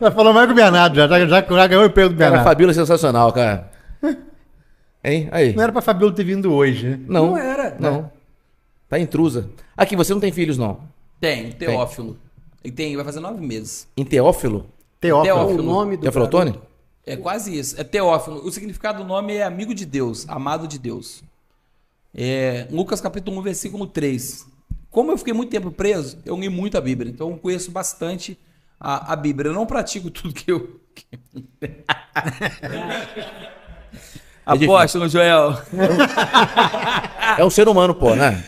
[0.00, 2.26] Já falou mais com o Bernardo, já, já, já, já ganhou o pelo do Cara,
[2.26, 2.48] a Bernardo.
[2.48, 3.70] Fabíola é sensacional, cara.
[5.02, 5.28] Hein?
[5.32, 5.52] Aí.
[5.52, 7.00] Não era pra Fabiola ter vindo hoje, né?
[7.08, 7.26] Não.
[7.28, 7.76] Não era.
[7.78, 8.10] Não.
[8.88, 9.50] Tá intrusa.
[9.76, 10.80] Aqui, você não tem filhos, não.
[11.20, 12.16] Tem, Teófilo.
[12.62, 13.88] Ele tem, vai fazer nove meses.
[13.96, 14.66] Em Teófilo?
[15.00, 15.34] Teófilo.
[15.34, 15.62] Teófilo.
[15.62, 16.02] O nome do.
[16.02, 16.28] Teófilo.
[16.28, 16.67] Tony?
[17.08, 17.80] É quase isso.
[17.80, 18.44] É Teófilo.
[18.44, 21.22] O significado do nome é amigo de Deus, amado de Deus.
[22.14, 24.46] É Lucas capítulo 1, versículo 3.
[24.90, 27.10] Como eu fiquei muito tempo preso, eu li muito a Bíblia.
[27.10, 28.38] Então eu conheço bastante
[28.78, 29.48] a, a Bíblia.
[29.48, 30.80] Eu não pratico tudo que eu.
[34.44, 35.62] Apóstolo Joel.
[37.38, 38.44] É um ser humano, pô, né?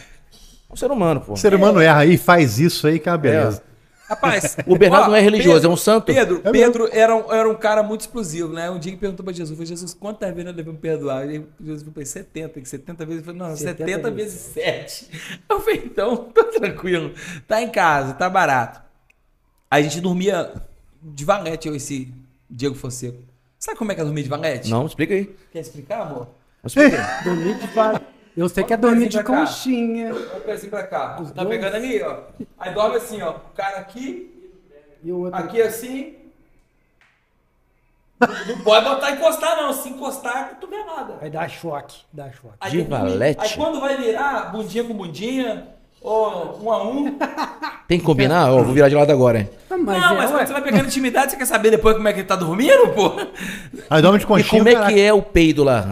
[0.69, 1.33] É um ser humano, pô.
[1.33, 3.63] O ser humano erra aí, faz isso aí, que é uma beleza.
[4.11, 6.07] Rapaz, O Bernardo não é religioso, é um santo.
[6.07, 8.69] Pedro, É Pedro era, um, era um cara muito explosivo, né?
[8.69, 11.25] Um dia que perguntou pra Jesus, foi Jesus, quantas vezes eu devemos perdoar?
[11.31, 13.21] E Jesus falou, 70, que 70 vezes.
[13.21, 15.11] Eu falei, não, 70, 70 vezes 7.
[15.49, 17.13] Eu falei, então, tá tranquilo.
[17.47, 18.83] Tá em casa, tá barato.
[19.71, 20.53] Aí a gente dormia
[21.01, 22.13] de valete, eu e esse
[22.51, 23.17] Diego Fonseca.
[23.59, 24.69] Sabe como é que é dormir de valete?
[24.71, 25.33] Não, explica aí.
[25.53, 26.29] Quer explicar, amor?
[26.65, 27.23] Explica aí.
[27.25, 28.01] Dormir de fa-
[28.37, 29.25] Eu sei que é dormir de cá.
[29.25, 30.13] conchinha.
[30.13, 31.23] Vamos pegar assim pra cá.
[31.35, 32.17] Tá pegando ali, ó.
[32.59, 33.31] Aí dorme assim, ó.
[33.33, 34.51] O cara aqui,
[35.03, 35.39] E o outro.
[35.39, 36.15] Aqui assim.
[38.47, 39.73] Não pode botar encostar, não.
[39.73, 41.15] Se encostar, tu vê nada.
[41.21, 42.01] Vai dar choque.
[42.13, 42.55] Dá choque.
[42.61, 43.41] Aí, De valete?
[43.43, 45.69] Aí quando vai virar, bundinha com bundinha,
[46.03, 47.19] ou um a um.
[47.89, 48.53] Tem que combinar?
[48.53, 49.51] Ó, vou virar de lado agora, hein?
[49.71, 50.37] Ah, mas não, é, mas ué.
[50.37, 52.89] quando você vai pegando intimidade, você quer saber depois como é que ele tá dormindo,
[52.95, 53.13] pô?
[53.89, 54.63] Aí dorme de E conchinha.
[54.65, 55.85] como é que é o peido lá,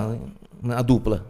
[0.76, 1.24] a dupla?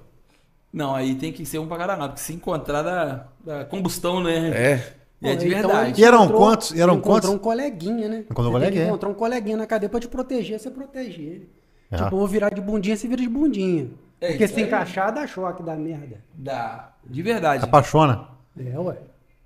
[0.72, 4.22] Não, aí tem que ser um pra cada lado, porque se encontrar da, da combustão,
[4.22, 4.48] né?
[4.50, 4.92] É.
[5.20, 6.00] É de Então, verdade.
[6.00, 6.70] E eram encontrou- quantos?
[6.70, 7.31] E eram encontrou quantos?
[7.31, 8.18] um coleguinha, né?
[8.31, 8.83] Encontrou um coleguinha.
[8.83, 11.50] que encontrar um coleguinha na cadeia pra te proteger, você protege ele.
[11.90, 11.96] Ah.
[11.96, 13.88] Tipo, eu vou virar de bundinha, você vira de bundinha.
[14.20, 14.66] É Porque se aí.
[14.66, 16.20] encaixar, dá choque, dá merda.
[16.35, 16.92] Dá.
[17.04, 17.64] De verdade.
[17.64, 18.96] Apaixona, É, ué.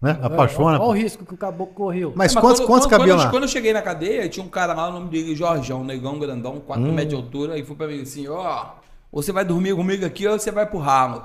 [0.02, 0.18] né?
[0.20, 0.78] Apaixona.
[0.78, 2.12] Olha o risco que o caboclo correu.
[2.16, 3.30] Mas É, quantos, quando, quantos quando, cabiam quando, lá?
[3.30, 6.60] quando eu cheguei na cadeia, tinha um cara lá, o nome dele Jorjão, negão grandão,
[6.60, 6.92] 4 Hum.
[6.92, 8.66] metros de altura, e foi pra mim assim, ó,
[9.12, 11.22] ou você vai dormir comigo aqui ou você vai pro ralo.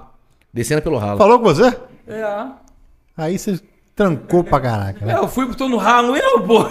[0.53, 1.17] Descendo pelo ralo.
[1.17, 1.67] Falou com você?
[2.05, 2.47] É.
[3.15, 3.59] Aí você
[3.95, 5.13] trancou pra caraca, né?
[5.13, 6.65] É, eu fui, tô no ralo, eu, pô.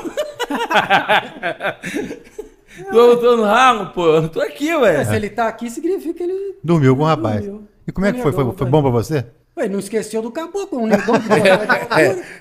[2.93, 4.29] tô, tô no ralo, pô.
[4.29, 5.05] Tô aqui, É, ué.
[5.05, 6.59] Se ele tá aqui, significa que ele.
[6.63, 7.45] Dormiu com o rapaz.
[7.45, 7.67] Dormiu.
[7.89, 8.33] E como é que foi?
[8.33, 8.67] Foi, foi foi.
[8.69, 9.25] bom pra você?
[9.57, 11.27] Ué, não esqueceu do caboclo, um negão de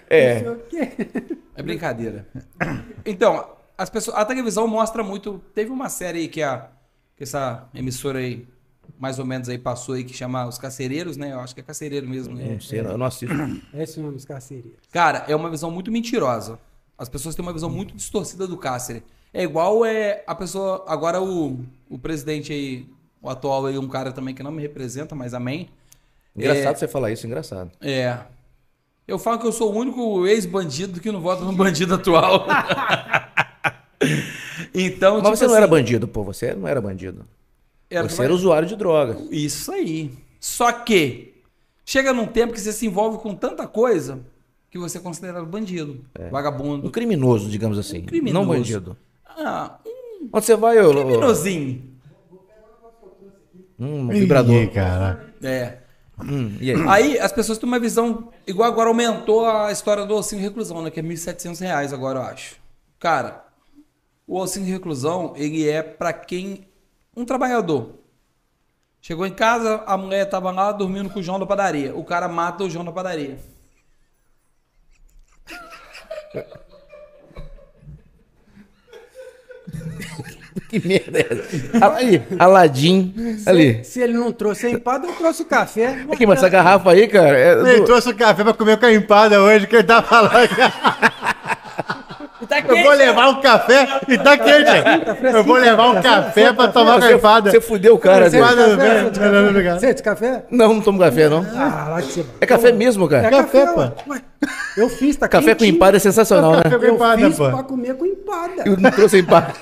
[0.10, 0.42] É.
[0.70, 0.92] Quê.
[1.56, 2.28] É brincadeira.
[3.06, 5.42] Então, as pessoas, a televisão mostra muito.
[5.54, 6.70] Teve uma série aí que a
[7.16, 8.46] que essa emissora aí
[9.00, 11.34] mais ou menos aí passou aí que chama Os Carcereiros, né?
[11.34, 12.54] Eu acho que é carcereiro mesmo, né?
[12.54, 13.36] Não sei, eu não assisto.
[13.74, 14.80] Esse nome dos carcereiros.
[14.92, 16.60] Cara, é uma visão muito mentirosa.
[16.98, 19.04] As pessoas têm uma visão muito distorcida do cárcere.
[19.34, 20.86] É igual é a pessoa.
[20.88, 22.88] Agora o, o presidente aí,
[23.22, 25.70] o atual aí, um cara também que não me representa, mas amém.
[26.36, 27.72] Engraçado você falar isso, engraçado.
[27.82, 28.18] É.
[29.08, 32.48] Eu falo que eu sou o único ex-bandido que não vota no bandido atual.
[34.74, 36.24] então, Mas tipo você não era assim, bandido, pô.
[36.24, 37.26] Você não era bandido.
[37.96, 39.18] Era Você era usuário de drogas.
[39.32, 40.12] Isso aí.
[40.40, 41.34] Só que
[41.86, 44.20] chega num tempo que você se envolve com tanta coisa
[44.70, 46.92] que você é considerado bandido, Um vagabundo.
[46.92, 48.02] criminoso, digamos assim.
[48.04, 48.46] criminoso.
[48.46, 48.98] Não bandido.
[49.26, 50.90] Ah, um Onde você vai, ô?
[50.90, 51.96] ô, criminosinho.
[53.80, 54.56] Hum, um vibrador.
[54.56, 55.34] Ih, cara.
[55.44, 55.78] É.
[56.24, 56.88] Hum, e aí?
[56.88, 58.30] Aí as pessoas têm uma visão.
[58.48, 60.90] Igual agora aumentou a história do ossinho de reclusão, né?
[60.90, 62.56] Que é 1.700 reais agora, eu acho.
[63.00, 63.46] Cara,
[64.26, 66.66] o ossinho de reclusão, ele é pra quem.
[67.16, 68.00] Um trabalhador.
[69.02, 71.96] Chegou em casa, a mulher tava lá dormindo com o João da padaria.
[71.96, 73.38] O cara mata o João da padaria.
[80.70, 81.96] Que merda é essa?
[81.96, 83.14] Aí, Aladim.
[83.46, 83.84] Ali.
[83.84, 86.06] Se ele não trouxe a empada, eu trouxe o café.
[86.12, 87.38] Aqui, mas essa garrafa aí, cara.
[87.38, 90.02] É Ele do- trouxe o café pra comer com a empada hoje, que ele tá
[90.02, 90.32] falando.
[92.50, 95.26] Tá Eu vou levar um café e tá quente.
[95.34, 97.52] Eu vou levar um café pra tomar com a empada.
[97.52, 98.28] Você fudeu o cara.
[98.28, 99.80] Obrigado.
[99.80, 100.44] Você é de café?
[100.52, 101.46] Não, não tomo café, não.
[101.56, 101.98] Ah.
[102.42, 103.28] É café mesmo, cara.
[103.28, 104.16] É café, pô.
[104.76, 106.64] Eu fiz, tá Café com empada é sensacional, né?
[106.64, 107.50] Café com Eu fiz pô.
[107.50, 108.64] pra comer com empada.
[108.66, 109.54] Eu não trouxe empada.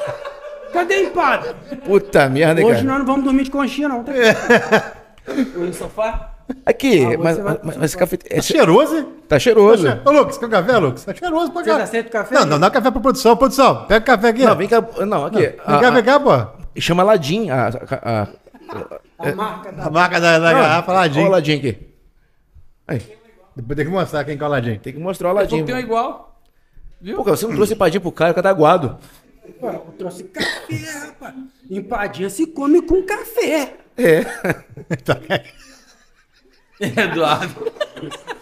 [0.74, 1.56] Cadê a empada?
[1.86, 2.84] Puta merda, Hoje cara.
[2.84, 4.04] nós não vamos dormir de conchinha, não.
[4.04, 4.12] Tá?
[5.56, 6.33] no sofá?
[6.66, 9.08] Aqui, Ah, mas, vai- mas, mas esse café é Tá cheiroso, hein?
[9.28, 9.88] tá cheiroso.
[10.06, 11.06] Ô, Lucas, quer um café, Lucas?
[11.06, 11.84] Tá cheiroso pra Você cá.
[11.84, 12.36] aceita o café?
[12.36, 13.38] Não, não, dá café pra produção.
[13.38, 14.44] Produção, pega o café aqui.
[14.44, 14.82] Não, vem cá.
[15.06, 15.38] Não, aqui.
[15.40, 16.32] Vem a- cá, a- vem cá, pô.
[16.80, 17.50] chama Aladim.
[17.50, 19.84] A, a, a, A marca da...
[19.86, 21.26] A marca da, da garrafa, Olha o.
[21.28, 21.78] Aladim aqui.
[22.88, 23.02] Aí,
[23.56, 24.76] Depois tem que mostrar quem que é o Aladim.
[24.80, 25.64] tem que mostrar o Aladim.
[25.64, 26.40] Tem um igual.
[27.02, 27.18] Viu?
[27.18, 28.98] Pô, cara, você não trouxe empadinha pro cara, o cara tá aguado.
[29.62, 30.76] Ué, Eu trouxe café,
[31.08, 31.36] rapaz.
[31.70, 33.76] Empadinha se come com café.
[33.98, 34.26] É.
[36.98, 37.72] Eduardo.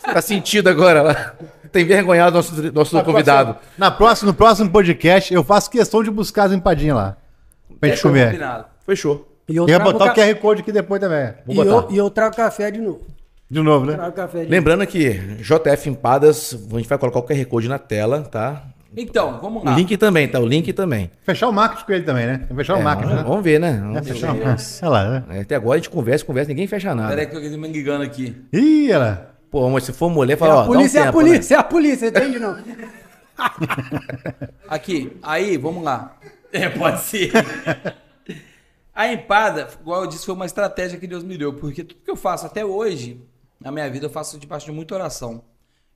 [0.04, 1.34] Tá sentido agora lá.
[1.72, 3.56] Tem envergonhado nosso, nosso convidado.
[3.78, 7.18] Na próxima, no próximo podcast, eu faço questão de buscar as empadinhas lá.
[7.80, 8.32] Pra gente comer.
[8.32, 8.66] Combinado.
[8.86, 9.28] Fechou.
[9.48, 11.34] E eu E vai trago botar o QR Code aqui depois também.
[11.48, 13.02] E Vou eu, e eu trago café de novo.
[13.50, 13.94] De novo, né?
[13.94, 14.52] Trago café de novo.
[14.52, 18.64] Lembrando que JF Empadas, a gente vai colocar o QR Code na tela, tá?
[18.96, 19.76] Então, vamos O lá.
[19.76, 20.40] link também, tá?
[20.40, 21.10] O link também.
[21.24, 22.46] Fechar o marketing com ele também, né?
[22.54, 23.30] Fechar o É, marketing, vamos, né?
[23.30, 23.70] vamos ver, né?
[23.70, 24.14] É, Vamos ver.
[24.14, 24.86] fechar o marketing.
[24.86, 25.24] Olha lá, né?
[25.30, 27.10] É, Até agora a gente conversa, conversa, ninguém fecha nada.
[27.10, 28.36] Peraí que eu tô me engano aqui.
[28.52, 29.26] Ih, olha lá.
[29.50, 31.22] Pô, mas se for mulher, É fala, ó, a dá um polícia, é a tempo,
[31.22, 31.28] né?
[31.30, 32.58] polícia, é a polícia, entende não?
[34.68, 36.18] Aqui, aí, vamos lá.
[36.52, 37.32] É, pode ser.
[38.94, 42.12] A empada, igual eu disse, foi uma estratégia que Deus me deu, porque tudo que
[42.12, 43.22] eu faço até hoje,
[43.60, 45.44] na minha vida, eu faço debaixo de muita oração.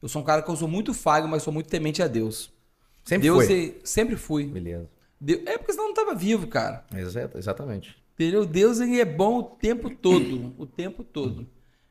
[0.01, 2.51] Eu sou um cara que eu sou muito falho, mas sou muito temente a Deus.
[3.05, 3.67] Sempre Deus foi.
[3.81, 4.45] é- sempre fui.
[4.47, 4.89] Beleza.
[5.21, 6.85] Deus- é porque senão não tava vivo, cara.
[6.93, 7.95] Exato, exatamente.
[8.15, 8.45] Entendeu?
[8.45, 11.47] Deus ele é bom o tempo todo, o tempo todo.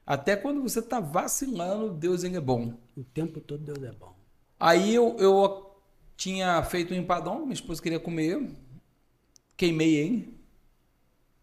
[0.06, 2.74] Até quando você tá vacilando, Deus ele é bom.
[2.96, 4.14] O tempo todo Deus é bom.
[4.60, 5.70] Aí eu, eu
[6.16, 8.50] tinha feito um empadão, minha esposa queria comer,
[9.56, 10.34] queimei ele,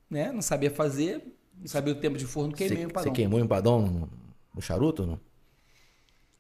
[0.09, 0.31] né?
[0.31, 1.23] Não sabia fazer,
[1.59, 3.13] não sabia o tempo de forno, queimei Você, o você empadão.
[3.13, 4.09] queimou o empadão no,
[4.55, 5.05] no charuto?
[5.05, 5.19] Não?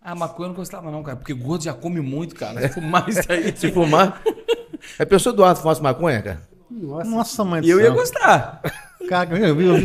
[0.03, 2.59] Ah, maconha eu não gostava não, cara, porque gordo já come muito, cara.
[2.61, 4.21] Se fumar isso aí, Se fumar.
[4.97, 6.41] É pessoa Eduardo fumasse maconha, cara?
[6.71, 8.61] Nossa, Nossa, mãe do e eu ia gostar.
[9.07, 9.75] Cara, eu vi, eu.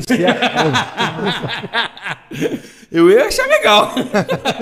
[2.90, 3.92] Eu ia achar legal.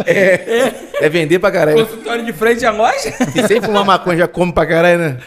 [0.06, 1.86] É vender pra caralho.
[1.86, 3.12] Consultório de frente à loja.
[3.34, 5.18] E sem fumar maconha já come pra caralho, né?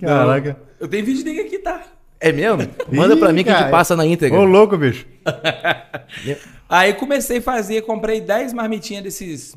[0.00, 0.56] Caraca.
[0.78, 1.82] Eu tenho vídeo dele aqui, tá?
[2.20, 2.68] É mesmo?
[2.92, 4.38] Manda pra Ih, mim que a gente passa na íntegra.
[4.38, 5.06] Ô, louco, bicho.
[6.68, 9.56] Aí comecei a fazer, comprei 10 marmitinhas desses.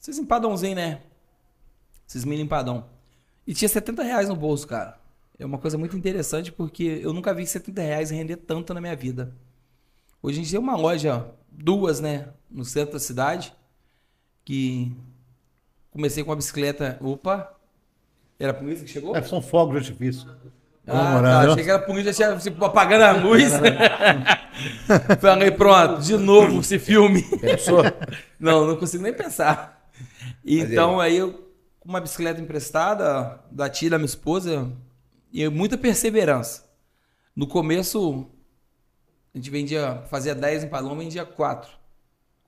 [0.00, 1.00] Esses empadãozinhos, né?
[2.06, 2.84] Esses mini empadão.
[3.46, 4.98] E tinha 70 reais no bolso, cara.
[5.38, 8.94] É uma coisa muito interessante porque eu nunca vi 70 reais render tanto na minha
[8.94, 9.34] vida.
[10.22, 12.28] Hoje a gente tem uma loja, duas, né?
[12.50, 13.52] No centro da cidade.
[14.44, 14.94] Que
[15.90, 16.98] comecei com a bicicleta.
[17.00, 17.56] Opa!
[18.38, 19.16] Era a polícia que chegou?
[19.16, 20.28] É, são fogos de artifício.
[20.86, 21.40] Ah, tá.
[21.52, 23.52] Achei que era polícia tinha se apagando a luz.
[25.20, 27.22] Falei, pronto, de novo esse filme.
[27.38, 27.82] Pensou?
[28.38, 29.88] Não, não consigo nem pensar.
[30.44, 31.32] Então aí eu,
[31.78, 34.68] com uma bicicleta emprestada da tia da minha esposa,
[35.32, 36.64] e muita perseverança.
[37.36, 38.26] No começo,
[39.32, 41.70] a gente vendia, fazia 10 empadão, vendia 4.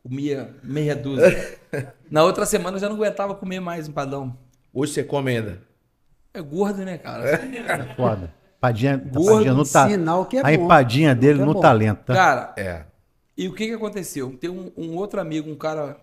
[0.02, 1.58] Comia meia dúzia.
[2.10, 4.36] Na outra semana eu já não aguentava comer mais empadão.
[4.72, 5.62] Hoje você come ainda.
[6.34, 7.30] É gordo, né, cara?
[7.30, 8.34] É foda.
[8.58, 9.88] Empadinha, Gordo, empadinha no ta...
[9.88, 10.50] sinal que é A bom.
[10.50, 11.60] empadinha dele é no bom.
[11.60, 12.14] talento, tá?
[12.14, 12.84] Cara, É.
[13.36, 14.36] E o que, que aconteceu?
[14.38, 15.96] Tem um, um outro amigo, um cara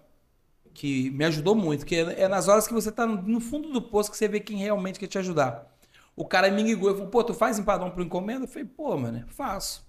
[0.74, 3.72] que me ajudou muito, que é, é nas horas que você tá no, no fundo
[3.72, 5.68] do poço que você vê quem realmente quer te ajudar.
[6.16, 8.44] O cara me ligou e falou, pô, tu faz empadão por encomenda?
[8.44, 9.86] Eu falei, pô, mano, faço.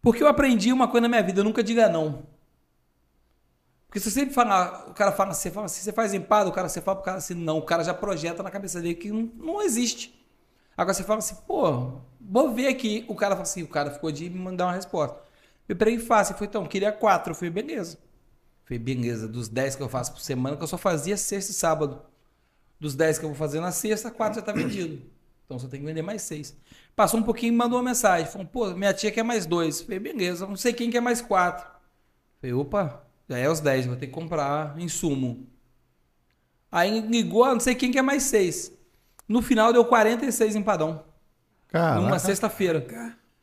[0.00, 2.22] Porque eu aprendi uma coisa na minha vida, nunca diga não.
[3.86, 6.52] Porque se você sempre fala, o cara fala assim, fala assim, você faz empada, o
[6.52, 9.10] cara você fala pro cara assim, não, o cara já projeta na cabeça dele que
[9.10, 10.16] não, não existe.
[10.76, 13.04] Agora você fala assim, pô, vou ver aqui.
[13.08, 15.18] O cara fala assim, o cara ficou de me mandar uma resposta.
[15.68, 17.30] Eu peguei fácil, eu falei, então, queria quatro.
[17.30, 17.96] Eu falei, beleza.
[17.96, 21.52] Eu falei, beleza, dos 10 que eu faço por semana, que eu só fazia sexta
[21.52, 22.02] e sábado.
[22.78, 25.02] Dos 10 que eu vou fazer na sexta, quatro já tá vendido.
[25.46, 26.56] Então só tem que vender mais seis.
[26.94, 28.26] Passou um pouquinho e mandou uma mensagem.
[28.26, 29.78] Falou, pô, minha tia quer mais dois.
[29.78, 31.64] Eu falei, beleza, não sei quem quer mais quatro.
[31.64, 35.46] Eu falei, opa, já é os 10, vou ter que comprar insumo.
[36.70, 38.72] Aí ligou, ah, não sei quem quer mais seis.
[39.28, 41.02] No final deu 46 empadão.
[41.68, 42.00] Caraca.
[42.00, 42.86] Numa sexta-feira.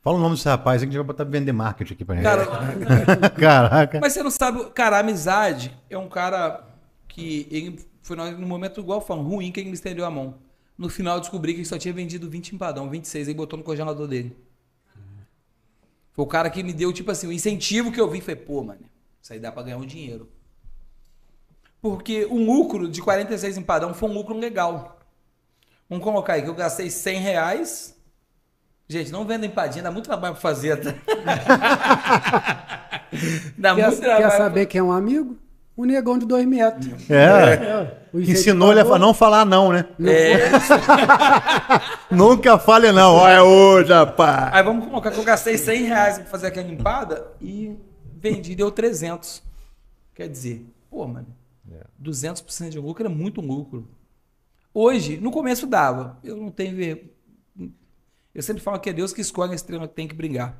[0.02, 2.16] Fala o nome desse rapaz aí que a gente vai botar vender marketing aqui pra
[2.16, 2.24] gente.
[2.24, 4.00] Cara, Caraca.
[4.00, 6.64] mas você não sabe, cara, a amizade é um cara
[7.08, 10.36] que ele foi no momento igual falando, ruim que ele me estendeu a mão.
[10.78, 13.64] No final eu descobri que ele só tinha vendido 20 empadão, 26, aí botou no
[13.64, 14.36] congelador dele.
[16.12, 18.22] Foi o cara que me deu, tipo assim, o incentivo que eu vi.
[18.22, 18.82] Falei, pô, mano,
[19.24, 20.30] isso aí dá pra ganhar um dinheiro.
[21.82, 25.00] Porque o lucro de 46 empadão foi um lucro legal.
[25.90, 27.96] Vamos colocar aí que eu gastei 100 reais.
[28.86, 30.76] Gente, não vendo empadinha, dá muito trabalho pra fazer.
[30.76, 30.94] Tá?
[33.58, 34.32] dá Quer, muito quer trabalho.
[34.38, 35.38] saber quem é um amigo?
[35.78, 37.10] Um negão de dois metros.
[37.10, 37.98] É.
[38.14, 39.86] O Ensinou ele a não falar não, né?
[40.06, 40.52] É,
[42.14, 43.16] Nunca fale não.
[43.16, 44.54] Olha hoje, rapaz.
[44.54, 47.76] Aí vamos colocar que eu gastei 100 reais pra fazer aquela limpada e
[48.24, 49.44] vendi, deu 300.
[50.16, 51.28] Quer dizer, pô, mano,
[52.02, 53.88] 200% de lucro é muito lucro.
[54.74, 56.18] Hoje, no começo dava.
[56.24, 57.16] Eu não tenho ver.
[58.34, 60.60] Eu sempre falo que é Deus que escolhe a estrela que tem que brigar.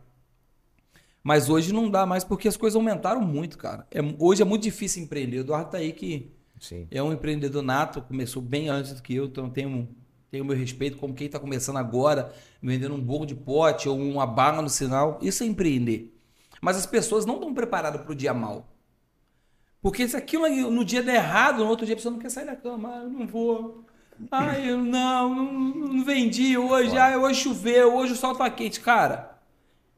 [1.24, 3.88] Mas hoje não dá mais porque as coisas aumentaram muito, cara.
[3.90, 5.38] É- hoje é muito difícil empreender.
[5.38, 6.86] O Eduardo tá aí que Sim.
[6.92, 9.88] é um empreendedor nato, começou bem antes do que eu, então tenho,
[10.30, 14.28] tenho meu respeito como quem está começando agora, vendendo um bolo de pote ou uma
[14.28, 15.18] bala no sinal.
[15.22, 16.14] Isso é empreender.
[16.64, 18.66] Mas as pessoas não estão preparadas para o dia mal.
[19.82, 22.46] Porque se aquilo no dia der errado, no outro dia a pessoa não quer sair
[22.46, 22.90] da cama.
[22.90, 23.84] Ah, eu não vou.
[24.32, 25.48] Ah, eu não, não,
[25.88, 26.98] não vendi hoje.
[26.98, 28.80] Ah, hoje choveu, hoje o sol tá quente.
[28.80, 29.38] Cara,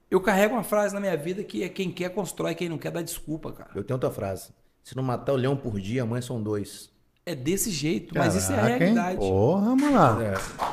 [0.10, 2.92] eu carrego uma frase na minha vida que é quem quer constrói, quem não quer
[2.92, 3.70] dá desculpa, cara.
[3.76, 4.50] Eu tenho outra frase.
[4.84, 6.90] Se não matar o leão por dia, amanhã são dois.
[7.28, 8.94] É desse jeito, mas isso é a Caraca, hein?
[8.94, 9.20] realidade.
[9.20, 10.18] Porra, vamos lá.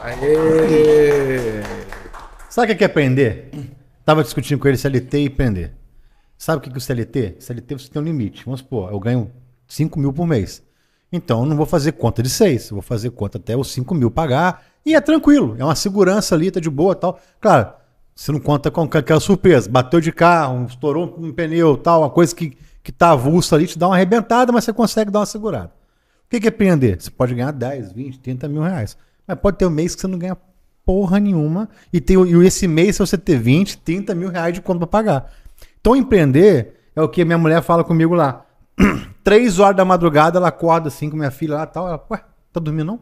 [0.05, 1.63] Aê!
[2.49, 3.51] Sabe o que é é prender?
[4.07, 5.82] Tava discutindo com ele CLT e prender.
[6.43, 7.37] Sabe o que é o CLT?
[7.39, 8.45] CLT você tem um limite.
[8.45, 9.31] Vamos supor, eu ganho
[9.69, 10.61] 5 mil por mês.
[11.13, 12.71] Então eu não vou fazer conta de 6.
[12.71, 14.61] Eu vou fazer conta até os 5 mil pagar.
[14.85, 15.55] E é tranquilo.
[15.57, 17.21] É uma segurança ali, tá de boa tal.
[17.41, 17.73] Claro,
[18.13, 19.71] você não conta com aquela surpresa.
[19.71, 23.79] Bateu de carro, estourou um pneu tal, uma coisa que, que tá avulsa ali, te
[23.79, 25.71] dá uma arrebentada, mas você consegue dar uma segurada.
[26.27, 27.01] O que que é prender?
[27.01, 28.97] Você pode ganhar 10, 20, 30 mil reais.
[29.29, 30.37] Mas pode ter um mês que você não ganha
[30.85, 31.69] porra nenhuma.
[31.93, 34.89] E, tem, e esse mês, se você ter 20, 30 mil reais de conta pra
[34.89, 35.33] pagar.
[35.83, 38.47] Então, empreender é o que minha mulher fala comigo lá.
[39.25, 41.89] Três horas da madrugada, ela acorda assim com minha filha lá tal.
[41.89, 43.01] Ela, ué, tá dormindo não?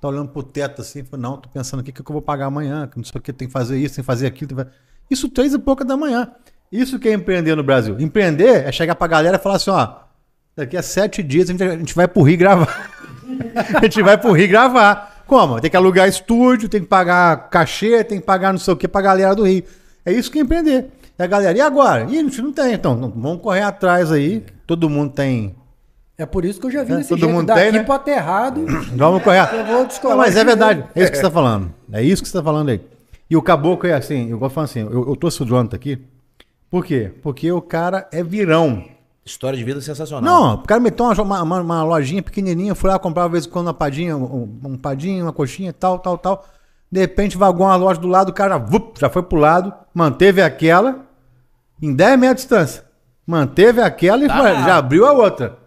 [0.00, 2.46] Tá olhando pro teto assim, fala, não, tô pensando o que, que eu vou pagar
[2.46, 4.54] amanhã, que não sei o que, tem que fazer isso, tem que fazer aquilo.
[4.54, 4.66] Que.
[5.10, 6.30] Isso três e pouca da manhã.
[6.70, 7.96] Isso que é empreender no Brasil.
[7.98, 9.94] Empreender é chegar pra galera e falar assim, ó,
[10.54, 12.88] daqui a sete dias a gente, a gente vai pro Rio gravar.
[13.74, 15.24] a gente vai pro Rio gravar.
[15.26, 15.60] Como?
[15.60, 18.86] Tem que alugar estúdio, tem que pagar cachê, tem que pagar não sei o que
[18.86, 19.64] pra galera do Rio.
[20.04, 20.90] É isso que é empreender.
[21.20, 22.04] E a galera, e agora?
[22.08, 24.42] E a gente não tem, então, vamos correr atrás aí.
[24.66, 25.54] Todo mundo tem.
[26.16, 27.32] É por isso que eu já vi É, desse todo jeito.
[27.34, 27.82] mundo Daqui tem, né?
[27.82, 28.64] pro aterrado.
[28.96, 29.48] Vamos correr.
[29.54, 30.84] Eu vou descolar Não, mas é esse verdade.
[30.94, 31.74] É isso que você tá falando.
[31.92, 32.80] É isso que você tá falando aí.
[33.28, 35.76] E o caboclo é assim, eu gosto de falar assim, eu, eu trouxe o Jonathan
[35.76, 35.98] aqui.
[36.70, 37.12] Por quê?
[37.22, 38.82] Porque o cara é virão.
[39.24, 40.22] História de vida sensacional.
[40.24, 43.46] Não, o cara meteu uma, uma, uma- uma lojinha pequenininha, fui lá comprar de vez
[43.46, 46.44] em quando uma padinha, um, um padinho, uma coxinha, tal, tal, tal.
[46.90, 50.42] De repente vagou uma loja do lado, o cara vup, já foi pro lado, manteve
[50.42, 51.06] aquela
[51.80, 52.84] em 10 metros de distância.
[53.26, 54.36] Manteve aquela e Tá.
[54.38, 55.58] foi, já abriu a outra.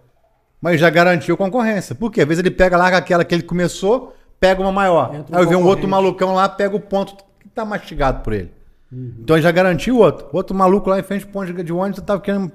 [0.61, 1.93] Mas já garantiu concorrência.
[1.95, 2.21] Por quê?
[2.21, 5.13] Às vezes ele pega, larga aquela que ele começou, pega uma maior.
[5.13, 8.51] Entra Aí vem um outro malucão lá, pega o ponto que tá mastigado por ele.
[8.91, 10.27] Então ele já garantiu o outro.
[10.31, 12.51] O outro maluco lá em frente ao ponto de ônibus tava querendo.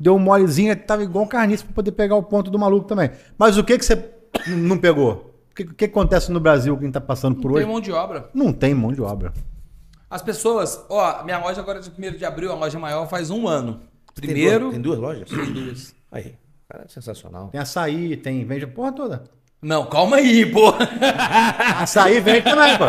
[0.00, 3.10] Deu um molezinho, tava igual um carniça pra poder pegar o ponto do maluco também.
[3.38, 4.02] Mas o que que você
[4.48, 5.34] não pegou?
[5.50, 7.66] O que, que acontece no Brasil que a gente tá passando por Tem hoje?
[7.66, 8.28] mão de obra.
[8.34, 9.32] Não tem mão de obra.
[10.14, 13.30] As pessoas, ó, minha loja agora é de 1 de abril, a loja maior faz
[13.30, 13.80] um ano.
[14.14, 15.28] Tem Primeiro, duas- Tem duas lojas?
[15.28, 15.94] tem duas.
[16.12, 16.36] Aí.
[16.68, 17.48] Cara, é sensacional.
[17.48, 18.44] Tem açaí, tem.
[18.44, 19.24] Vende a porra toda.
[19.60, 20.72] Não, calma aí, pô.
[21.80, 22.84] Açaí vende também, pô.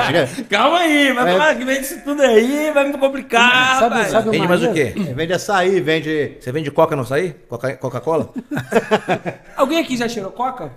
[0.49, 1.31] calma aí, vai É.
[1.31, 4.93] falar que vende isso tudo aí, vai me complicar, Sabe- sabe- Vende mais o quê?
[5.15, 6.37] Vende açaí, vende.
[6.39, 7.33] Você vende coca no açaí?
[7.49, 8.29] Coca- Coca-Cola?
[9.57, 10.71] Alguém aqui já cheirou coca?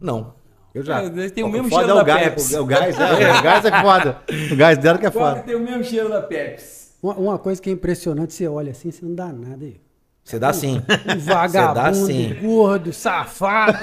[0.00, 0.34] Não.
[0.74, 1.02] Eu já.
[1.02, 2.24] É, tem o O mesmo foda cheiro é o da gás.
[2.28, 2.56] Pepsi.
[2.56, 4.18] O gás, é, o gás é foda.
[4.52, 5.40] O gás dela que é foda.
[5.42, 6.92] tem o mesmo cheiro da Pepsi.
[7.02, 9.80] Uma, uma coisa que é impressionante, você olha assim, você não dá nada aí.
[10.24, 10.80] Você dá sim.
[11.14, 12.34] Um vagabundo, sim.
[12.40, 13.76] gordo, safado.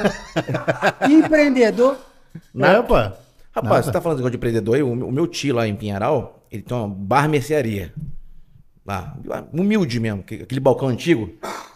[1.10, 1.98] empreendedor.
[2.54, 2.96] Não, pô.
[3.52, 4.84] Rapaz, você tá falando de negócio de empreendedor aí?
[4.84, 7.94] O, meu- o meu tio lá em Pinheiral, ele tem uma bar mercearia.
[8.86, 9.16] Lá,
[9.54, 11.30] humilde mesmo, que- aquele balcão antigo,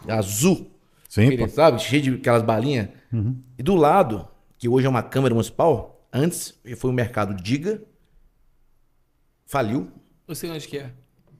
[0.07, 0.71] azul.
[1.09, 1.37] Sim.
[1.37, 1.47] Uhum.
[1.49, 1.79] sabe?
[1.81, 2.87] Cheio de aquelas balinhas.
[3.59, 4.27] E do lado,
[4.63, 7.81] que hoje é uma Câmara Municipal, antes foi o mercado Diga,
[9.45, 9.89] faliu.
[10.25, 10.89] Não sei onde que é.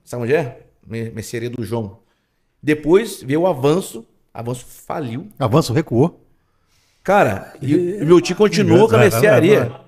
[0.04, 0.68] Sabe onde é?
[0.86, 2.00] Me- Mercearia do João.
[2.62, 5.30] Depois veio o Avanço, Avanço faliu.
[5.40, 6.22] Avanço recuou.
[7.02, 9.66] Cara, e o meu tio continuou com a mercearia.
[9.70, 9.84] vai.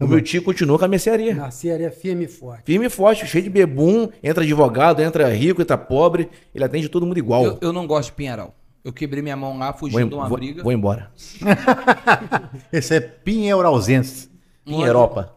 [0.00, 1.40] O meu tio continuou com a mercearia.
[1.44, 2.64] Área firme e forte.
[2.64, 7.06] Firme e forte, cheio de bebum, entra advogado, entra rico, entra pobre, ele atende todo
[7.06, 7.44] mundo igual.
[7.44, 8.52] Eu, eu não gosto de Pinheiral.
[8.82, 10.62] Eu quebrei minha mão lá, fugindo de uma vou- briga.
[10.62, 11.12] vou embora.
[12.72, 14.30] Esse é Pinheuralzense.
[14.66, 15.34] Em Europa.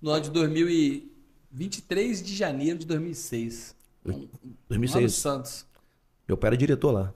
[0.00, 3.74] No ano de 2023 de janeiro de 2006.
[4.04, 4.28] Lá no
[4.68, 5.14] 2006.
[5.14, 5.66] Santos.
[6.26, 7.12] Meu pai era diretor lá.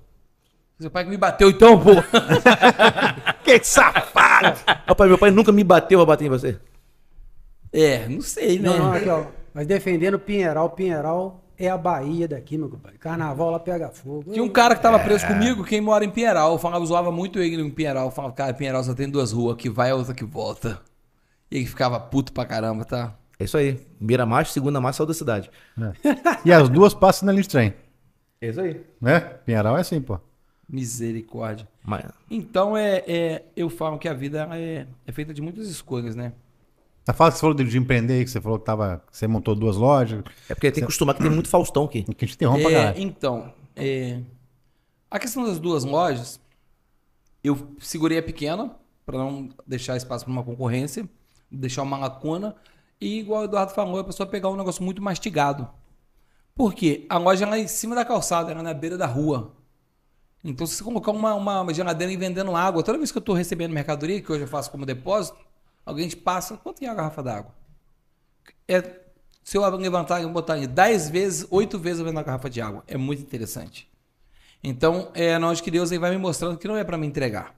[0.78, 1.90] Seu pai que me bateu então, pô.
[3.42, 4.58] Que safado!
[4.86, 6.58] Rapaz, meu pai nunca me bateu, vai bater em você.
[7.72, 8.68] É, não sei, né?
[8.68, 9.26] Não, não, aqui, ó.
[9.54, 12.98] Mas defendendo Pinheiral, Pinheiral é a Bahia daqui, meu compadre.
[12.98, 14.32] Carnaval lá pega fogo.
[14.32, 16.52] Tinha um cara que tava preso comigo, quem mora em Pinheiral.
[16.52, 18.06] Eu falava, zoava muito ele em Pinheiral.
[18.06, 20.80] Eu falava, cara, Pinheiral só tem duas ruas, que vai e a outra que volta.
[21.50, 23.14] E ele ficava puto pra caramba, tá?
[23.38, 23.74] É isso aí.
[23.98, 25.50] Primeira marcha, segunda marcha, saiu da cidade.
[26.44, 27.74] E as duas passam na linha de trem.
[28.40, 28.80] É isso aí.
[29.00, 29.20] Né?
[29.20, 30.18] Pinheiral é assim, pô.
[30.68, 31.68] Misericórdia.
[31.84, 36.16] Mas, Então, é, é, eu falo que a vida é, é feita de muitas escolhas,
[36.16, 36.32] né?
[37.06, 39.26] A fala que você falou de de empreender que você falou que, tava, que você
[39.28, 40.24] montou duas lojas.
[40.48, 42.02] é porque tem que acostumar que tem muito Faustão aqui.
[42.02, 43.00] Que a gente interrompe pra É, caralho.
[43.00, 44.20] então, é,
[45.10, 46.40] a questão das duas lojas,
[47.44, 51.08] eu segurei a pequena para não deixar espaço para uma concorrência,
[51.50, 52.56] deixar uma lacuna
[53.00, 55.68] e igual o Eduardo falou, a pessoa pegar um negócio muito mastigado.
[56.56, 57.06] Por quê?
[57.08, 59.54] A loja ela é em cima da calçada, ela é na beira da rua.
[60.42, 63.34] Então, se você colocar uma, uma geladeira e vendendo água, toda vez que eu estou
[63.34, 65.36] recebendo mercadoria, que hoje eu faço como depósito,
[65.86, 67.54] alguém te passa, quanto é a garrafa d'água?
[68.68, 68.82] É,
[69.42, 72.60] se eu levantar e botar em 10 vezes, 8 vezes eu vendo a garrafa de
[72.60, 72.82] água.
[72.88, 73.88] É muito interessante.
[74.62, 77.06] Então, é na onde que Deus aí vai me mostrando que não é para me
[77.06, 77.54] entregar.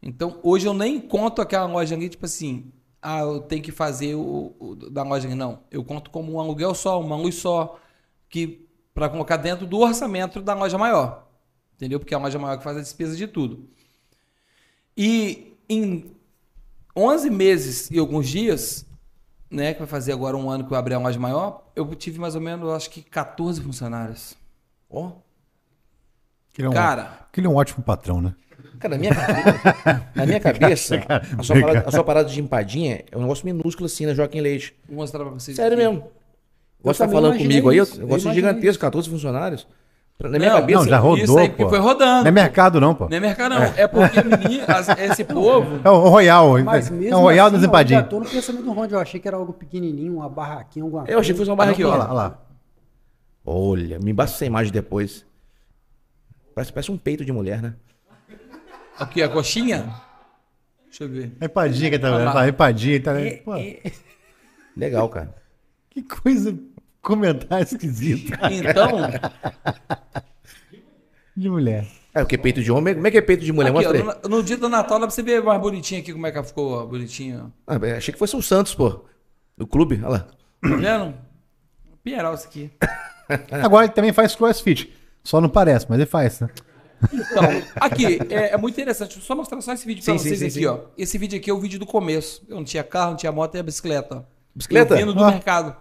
[0.00, 2.72] Então, hoje eu nem conto aquela loja ali, tipo assim,
[3.02, 5.34] ah, eu tenho que fazer o, o da loja ali.
[5.34, 5.60] Não.
[5.70, 7.80] Eu conto como um aluguel só, uma luz só,
[8.28, 11.28] que para colocar dentro do orçamento da loja maior.
[11.74, 11.98] Entendeu?
[11.98, 13.68] Porque é a loja maior que faz a despesa de tudo.
[14.96, 16.15] E em
[16.96, 18.86] 11 meses e alguns dias,
[19.50, 22.18] né, que vai fazer agora um ano que eu abri a loja maior, eu tive
[22.18, 24.34] mais ou menos, acho que 14 funcionários.
[24.88, 25.12] Ó.
[26.56, 28.34] Ele é um, Cara, que ele é um ótimo patrão, né?
[28.78, 29.12] Cara, na minha,
[30.14, 30.96] na minha cabeça,
[31.38, 34.40] a sua, parada, a sua parada de empadinha é um negócio minúsculo assim, né, Joaquim
[34.40, 34.74] Leite?
[34.88, 35.56] vou mostrar pra vocês.
[35.56, 35.86] Sério aqui.
[35.86, 36.10] mesmo.
[36.82, 39.66] Você tá falando comigo aí, isso, eu eu gosto gigantesco, 14 funcionários.
[40.18, 40.80] Na minha Não, cabeça.
[40.80, 41.56] Não, já rodou, Isso aí pô.
[41.56, 42.22] porque foi rodando.
[42.22, 43.06] Não é mercado, não, pô.
[43.08, 43.62] Não é mercado, não.
[43.62, 45.78] É porque menino, as- esse povo.
[45.84, 46.58] É o Royal.
[46.64, 47.98] Mas é um Royal assim, das eu empadinhas.
[48.02, 48.94] ainda tô no pensamento do Ronde.
[48.94, 51.82] Eu achei que era algo pequenininho, uma barraquinha, alguma Eu achei que fosse uma Aqui,
[51.82, 51.88] barraquinha.
[51.88, 52.38] Olha lá, olha lá.
[53.44, 55.24] Olha, me basta essa imagem depois.
[56.54, 57.74] Parece, parece um peito de mulher, né?
[58.98, 59.92] Aqui, a coxinha.
[60.86, 61.36] Deixa eu ver.
[61.40, 62.38] A empadinha que tá vendo.
[62.38, 63.12] A empadinha tá
[63.44, 63.52] Pô,
[64.74, 65.34] Legal, cara.
[65.90, 66.56] que coisa.
[67.06, 68.98] Comentário esquisito Então,
[71.36, 71.86] de mulher.
[72.14, 72.94] É, porque peito de homem.
[72.94, 73.70] Como é que é peito de mulher?
[73.70, 74.20] aqui, Mostra aí.
[74.24, 76.38] no, no dia do Natal dá pra você ver mais bonitinho aqui como é que
[76.38, 77.52] ela ficou bonitinho.
[77.66, 79.04] Ah, achei que fosse o Santos, pô.
[79.56, 79.96] Do clube.
[80.02, 80.18] Olha lá.
[80.62, 81.14] Tá vendo?
[82.02, 82.70] Pinheiral isso aqui.
[83.50, 84.92] Agora ele também faz crossfit.
[85.22, 86.48] Só não parece, mas ele faz, né?
[87.12, 87.42] Então,
[87.76, 89.08] aqui, é, é muito interessante.
[89.10, 90.66] Deixa eu só mostrar só esse vídeo pra Sim, sim, vocês sim, aqui, sim.
[90.66, 90.78] ó.
[90.96, 92.42] Esse vídeo aqui é o vídeo do começo.
[92.48, 94.16] Eu não tinha carro, não tinha moto, e a bicicleta.
[94.16, 94.22] ó.
[94.54, 94.94] Bicicleta?
[94.94, 95.30] Eu vindo do Ah.
[95.32, 95.76] mercado.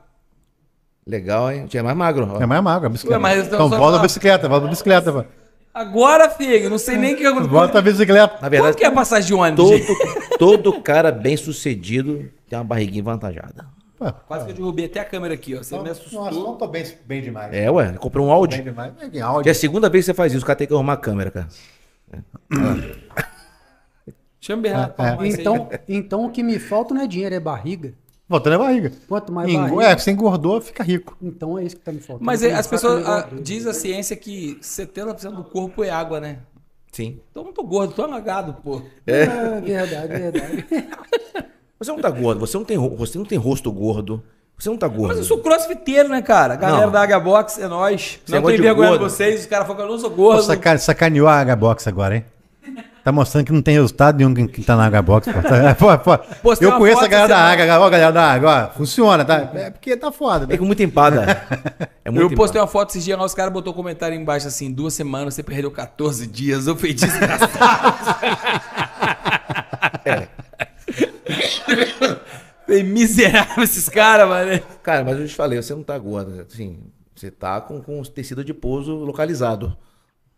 [1.07, 1.67] Legal, hein?
[1.67, 2.27] Tinha mais magro.
[2.33, 2.41] ó.
[2.41, 3.17] É mais magro, a bicicleta.
[3.17, 5.11] Ué, mas então então volta a bicicleta, volta a bicicleta.
[5.11, 5.23] pô.
[5.71, 7.51] Agora, filho, não sei nem o que aconteceu.
[7.51, 8.33] Volta a bicicleta.
[8.35, 10.37] Na Quanto verdade, que é a passagem de ônibus, todo,
[10.71, 13.67] todo cara bem sucedido tem uma barriguinha avantajada.
[13.99, 15.59] Pô, Quase que eu derrubei até a câmera aqui, ó.
[15.59, 16.25] Você me assustou.
[16.25, 17.53] Nossa, não tô bem, bem demais.
[17.53, 17.93] É, ué.
[17.93, 18.55] Comprou um Audi.
[18.57, 18.93] Bem demais.
[18.99, 19.51] É, é áudio.
[19.51, 20.43] a segunda vez que você faz isso.
[20.43, 21.47] O cara tem que arrumar a câmera, cara.
[22.49, 24.95] Deixa eu berrar.
[24.97, 25.27] É, é.
[25.27, 27.93] Então, então o que me falta não é dinheiro, é barriga.
[28.27, 28.91] Voltando a barriga.
[29.07, 31.15] Quanto mais Engo- barriga, É, você engordou, fica rico.
[31.21, 32.25] então é isso que tá me faltando.
[32.25, 33.07] Mas é, as pessoas.
[33.07, 36.39] a- diz a ciência que 70% do corpo é água, né?
[36.91, 37.19] Sim.
[37.29, 38.81] Então eu não tô gordo, tô alagado, pô.
[39.05, 39.25] É
[39.61, 40.65] verdade, verdade.
[41.77, 42.39] Você não tá gordo.
[42.39, 44.23] Você não tem, você não tem rosto gordo.
[44.57, 45.09] Você não tá gordo.
[45.09, 46.55] Mas eu sou crossfiteiro, né, cara?
[46.55, 46.91] Galera Não.
[46.91, 48.19] da H Box, é nóis.
[48.25, 50.41] Você não é tem vergonha de vocês, os caras falam que eu não sou gordo.
[50.43, 52.25] saca- sacaneou a H-Box agora, hein?
[53.03, 55.03] Tá mostrando que não tem resultado nenhum quem- quem tá na.
[55.03, 55.21] Pô.
[55.21, 55.31] Tá-
[55.77, 56.17] pô, pô.
[56.41, 59.51] Postei Eu conheço a galera da H, ó, galera da H, ó, funciona, tá?
[59.53, 60.45] É porque tá foda.
[60.45, 60.57] É Né?
[60.57, 61.25] com muita empada.
[62.05, 62.61] É muito eu postei embora.
[62.61, 65.71] uma foto esses dias os caras botou um comentário embaixo assim, duas semanas, você perdeu
[65.71, 67.95] 14 dias, eu fui desgraçado.
[70.05, 70.27] É.
[72.83, 74.61] Miserável esses caras, mano.
[74.83, 76.45] Cara, mas eu te falei, você não tá gordo.
[76.51, 76.77] Assim,
[77.15, 79.75] você tá com, com tecido de pouso localizado.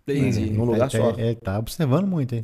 [0.07, 0.51] Entendi.
[0.51, 1.11] Num lugar só.
[1.17, 2.43] É, é, tá observando muito, hein?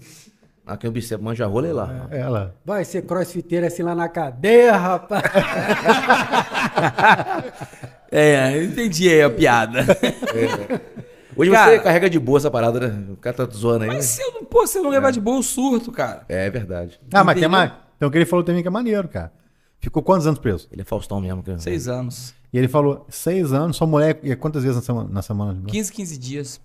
[0.65, 2.07] Aqui eu observo, manja rola e lá.
[2.09, 2.55] Ela.
[2.65, 5.23] Vai ser crossfiteiro assim lá na cadeia, rapaz.
[8.15, 9.79] É, eu entendi aí a piada.
[11.35, 13.05] Hoje Cara- você carrega de boa essa parada, né?
[13.11, 13.87] O cara tá zoando aí.
[13.87, 14.01] Mas né?
[14.03, 16.23] se eu não, pô, se eu não levar de boa, eu surto, cara.
[16.29, 16.99] É verdade.
[17.11, 17.71] Ah, mas tem mais.
[17.97, 19.31] Então o que ele falou também que é maneiro, cara.
[19.79, 20.67] Ficou quantos anos preso?
[20.71, 21.41] Ele é Faustão mesmo.
[21.41, 21.57] cara.
[21.57, 22.35] Seis anos.
[22.53, 25.09] E ele falou, seis anos, sua mulher quantas vezes na semana?
[25.11, 26.61] Na semana 15, 15 dias.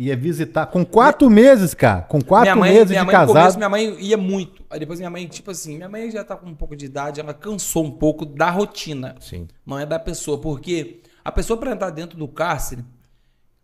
[0.00, 0.64] Ia visitar.
[0.64, 2.00] Com quatro meses, cara.
[2.00, 3.36] Com quatro minha mãe, meses minha de mãe no casado.
[3.36, 4.64] começo, minha mãe ia muito.
[4.70, 7.20] Aí depois minha mãe, tipo assim, minha mãe já tá com um pouco de idade,
[7.20, 9.14] ela cansou um pouco da rotina.
[9.20, 9.46] Sim.
[9.66, 12.82] Não é da pessoa, porque a pessoa para entrar dentro do cárcere,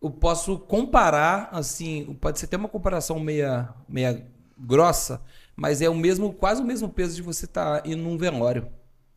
[0.02, 4.22] eu posso comparar, assim, pode ser até uma comparação meia, meia
[4.58, 5.22] grossa,
[5.56, 8.68] mas é o mesmo, quase o mesmo peso de você estar indo num velório,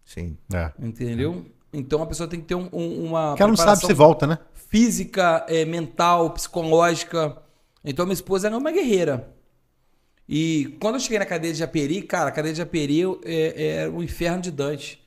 [0.05, 0.37] Sim.
[0.53, 0.71] É.
[0.79, 1.45] entendeu?
[1.71, 4.25] Então a pessoa tem que ter um- um- uma Porque ela não sabe se volta,
[4.27, 4.39] né?
[4.53, 7.37] física, eh, mental, psicológica.
[7.83, 9.29] Então minha esposa era uma guerreira.
[10.27, 13.89] E quando eu cheguei na cadeia de Japeri, cara, a cadeia de Japeri é, é
[13.89, 15.03] o inferno de Dante.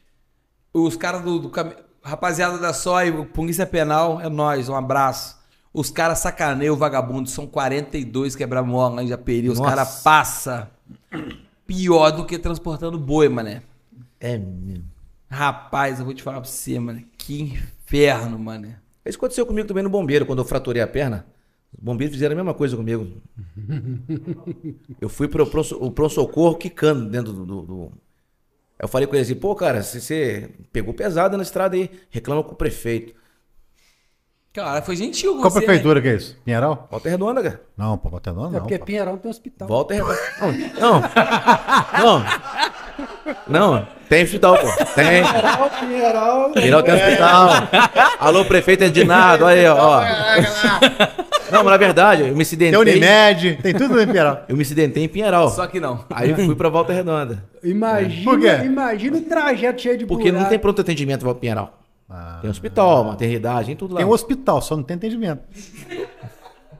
[0.74, 5.40] Os caras do, do cam- rapaziada da SOI, Polícia Penal, é nós, um abraço.
[5.72, 9.48] Os caras sacaneiam o vagabundo, são 42 quebra-mola lá em Japeri.
[9.48, 10.66] Os caras passam
[11.66, 13.62] pior do que transportando boi, mané.
[14.20, 14.84] É mesmo.
[15.32, 17.02] Rapaz, eu vou te falar pra você, mano.
[17.16, 18.76] Que inferno, mané.
[19.04, 21.26] Isso aconteceu comigo também no bombeiro, quando eu fraturei a perna.
[21.76, 23.10] Os bombeiros fizeram a mesma coisa comigo.
[25.00, 27.92] Eu fui pro, pronto-socorro quicando dentro do, do- do-
[28.78, 32.42] Eu falei com ele assim, pô, cara, você- você pegou pesado na estrada aí, reclama
[32.44, 33.14] com o prefeito.
[34.52, 35.64] Cara, foi gentil com Qual você, né?
[35.64, 36.36] prefeitura que é isso?
[36.44, 36.86] Pinheiral?
[36.90, 37.62] Volta redonda, cara.
[37.74, 38.60] Não, pô, Botadão É não.
[38.60, 38.84] porque pô.
[38.84, 39.66] Pinheirão tem hospital.
[39.66, 40.18] Volta redonda.
[40.78, 41.00] Não, não.
[42.20, 42.24] Não,
[43.46, 43.86] não.
[44.08, 44.66] Tem hospital, pô.
[44.94, 45.22] Tem.
[45.22, 46.52] Pinheirão, Pinheirão.
[46.52, 47.50] Pinheiral tem hospital.
[48.20, 50.02] Alô, prefeito Edinardo, aí, ó.
[51.50, 52.72] Não, mas na verdade, eu me acidentei.
[52.84, 54.44] Tem Unimed, tem tudo no Pinheiral.
[54.48, 55.48] Eu me acidentei em Pinheiral.
[55.50, 56.04] Só que não.
[56.10, 57.44] Aí eu fui pra Volta Redonda.
[57.54, 57.68] Por quê?
[57.68, 60.50] Imagina, imagina o trajeto cheio de Porque não buraco.
[60.50, 61.78] tem pronto atendimento em Volta Pinheiral.
[62.10, 62.38] Ah.
[62.42, 64.00] Tem hospital, maternidade, tem tudo lá.
[64.00, 65.40] Tem um hospital, só não tem atendimento.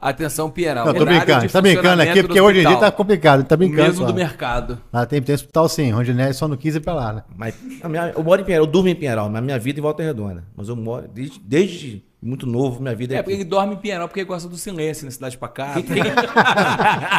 [0.09, 0.85] Atenção, Pierão.
[0.85, 1.49] Não, tô brincando.
[1.49, 3.43] Tá brincando aqui, porque do hoje em dia tá complicado.
[3.45, 3.81] Tá O brincando.
[3.83, 4.05] mesmo só.
[4.05, 4.79] do mercado.
[4.91, 7.23] Lá tem, tem hospital sim, Rondinelli só não quis ir pra lá, né?
[7.37, 9.79] Mas a minha- eu moro em Pinheiral, eu durmo em Pinheiral, mas minha vida é
[9.79, 10.43] em Volta Redonda.
[10.55, 13.25] Mas eu moro desde, desde muito novo, minha vida é, É, aqui.
[13.29, 15.73] porque ele dorme em Pierão porque ele gosta do silêncio na cidade pra cá.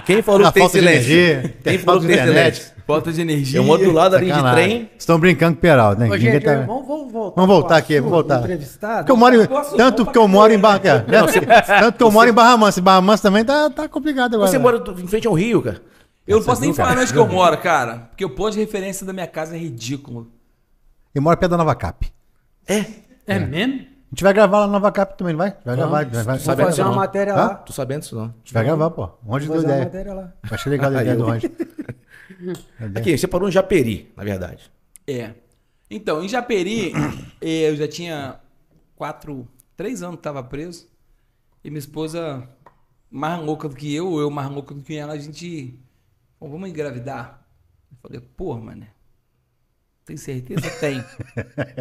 [0.06, 1.12] Quem falou que tem falta de silêncio?
[1.12, 2.74] energia, Quem tem falou que de tem silêncio?
[2.86, 3.60] Falta de energia.
[3.60, 4.90] Eu moro do lado da linha de trem.
[4.98, 6.08] Estão brincando com o Pinheiral, né?
[6.10, 7.40] Ô, gente, tá- vamos, vamos voltar.
[7.40, 8.42] Vamos voltar aqui, vamos voltar.
[8.42, 11.60] Porque eu moro tanto que eu moro em Barra, é, né?
[11.80, 12.80] tanto que eu moro em Barra Mansa.
[12.80, 14.50] Em Barra Mansa também tá, tá complicado agora.
[14.50, 15.80] Você mora do- em frente ao rio, cara.
[16.26, 18.08] Eu não posso nem falar onde que eu moro, cara.
[18.10, 20.30] Porque o ponto de referência da minha casa é ridículo.
[21.14, 22.06] Eu moro perto da Nova Cap.
[22.66, 22.84] É.
[23.26, 23.80] É mesmo?
[24.14, 25.56] A gente vai gravar lá na Nova Cap também, não vai?
[25.64, 26.22] Vai gravar, vai, vai.
[26.22, 26.96] Vamos Sabe fazer uma não?
[26.96, 27.36] matéria Hã?
[27.36, 27.54] lá.
[27.56, 28.26] Tô sabendo disso não.
[28.26, 29.10] A gente vai gravar, pô.
[29.26, 29.84] Onde Vamos deu fazer uma ideia.
[29.84, 30.32] matéria lá.
[30.52, 31.50] Achei legal a ideia do Ronde.
[32.96, 34.70] Aqui, você parou em Japeri, na verdade.
[35.04, 35.32] É.
[35.90, 36.92] Então, em Japeri,
[37.42, 38.38] eh, eu já tinha
[38.94, 40.86] quatro, três anos que tava preso.
[41.64, 42.48] E minha esposa,
[43.10, 45.76] mais louca do que eu, eu mais louca do que ela, a gente.
[46.40, 47.44] "Bom, vamos engravidar?
[47.90, 48.86] Eu falei, pô, mano.
[50.04, 50.68] Tem certeza?
[50.80, 51.02] Tem.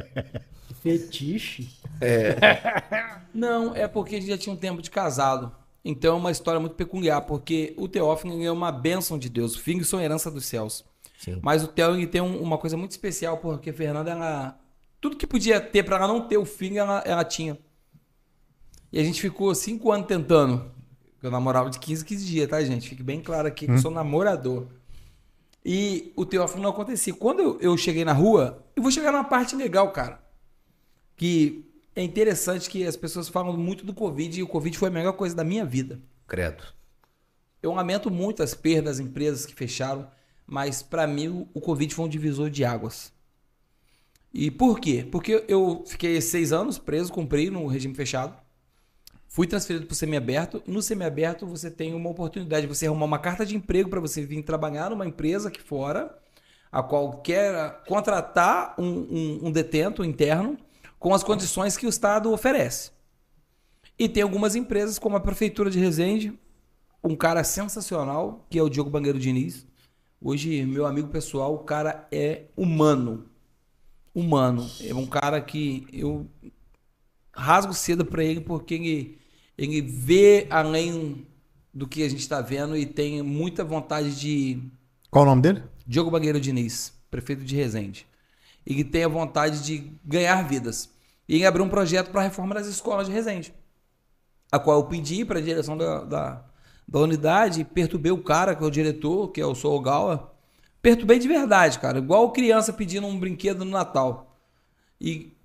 [0.82, 1.70] Fetiche.
[3.34, 5.52] Não, é porque a gente já tinha um tempo de casado.
[5.84, 9.56] Então é uma história muito peculiar, porque o Teófilo é uma bênção de Deus.
[9.56, 10.86] Filhos são herança dos céus.
[11.18, 11.40] Sim.
[11.42, 14.60] Mas o ele tem um- uma coisa muito especial, porque a Fernanda, ela,
[15.02, 17.58] tudo que podia ter para ela não ter o filho, ela, ela tinha.
[18.92, 20.72] E a gente ficou cinco anos tentando.
[21.22, 22.88] Eu namorava de 15, 15 dias, tá, gente?
[22.90, 24.68] Fique bem claro aqui que eu sou namorador.
[25.66, 27.14] E o Teófilo não acontecia.
[27.14, 30.22] Quando eu, eu cheguei na rua, eu vou chegar numa parte legal, cara.
[31.16, 34.92] Que é interessante que as pessoas falam muito do Covid e o Covid foi a
[34.92, 36.02] melhor coisa da minha vida.
[36.28, 36.64] Credo.
[37.62, 40.10] Eu lamento muito as perdas das empresas que fecharam,
[40.46, 43.14] mas para mim o- o Covid foi um divisor de águas.
[44.34, 45.08] E por quê?
[45.10, 48.36] Porque eu fiquei seis anos preso, cumpri no regime fechado.
[49.34, 50.62] Fui transferido para o semiaberto.
[50.68, 54.24] No semiaberto você tem uma oportunidade de você arrumar uma carta de emprego para você
[54.24, 56.16] vir trabalhar numa empresa aqui fora,
[56.72, 60.56] a qual quer contratar um, um- um detento interno
[61.00, 62.92] com as condições que o Estado oferece.
[63.98, 66.40] E tem algumas empresas, como a Prefeitura de Resende,
[67.04, 69.66] um cara sensacional, que é o Diogo Bangueiro Diniz.
[70.22, 73.26] Hoje, meu amigo pessoal, o cara é humano.
[74.14, 74.70] Humano.
[74.80, 76.30] É um cara que eu
[77.36, 79.18] rasgo cedo pra ele porque
[79.58, 81.26] ele, ele vê além
[81.74, 84.62] do que a gente tá vendo e tem muita vontade de
[85.10, 85.64] Qual o nome dele?
[85.86, 88.08] Diogo Bangueiro Diniz, prefeito de Resende.
[88.66, 90.90] E que tem a vontade de ganhar vidas.
[91.28, 93.54] E ele abriu um projeto para a reforma das escolas de Resende.
[94.52, 96.46] A qual eu pedi para a direção da, da,
[96.88, 100.34] da unidade, perturbei o cara, que é o diretor, que é o Sougawa.
[100.82, 101.98] Perturbei de verdade, cara.
[101.98, 104.38] Igual criança pedindo um brinquedo no Natal.
[105.02, 105.36] E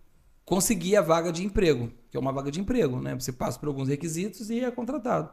[0.45, 3.15] consegui a vaga de emprego, que é uma vaga de emprego, né?
[3.15, 5.31] Você passa por alguns requisitos e é contratado.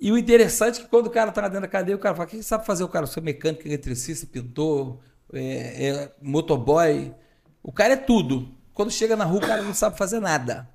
[0.00, 2.26] E o interessante é que quando o cara tá dentro da cadeia, o cara fala:
[2.26, 2.84] o que você sabe fazer?
[2.84, 4.98] O cara, sou mecânico, eletricista, pintor,
[5.32, 7.14] é, é motoboy.
[7.62, 8.48] O cara é tudo.
[8.74, 10.68] Quando chega na rua, o cara não sabe fazer nada.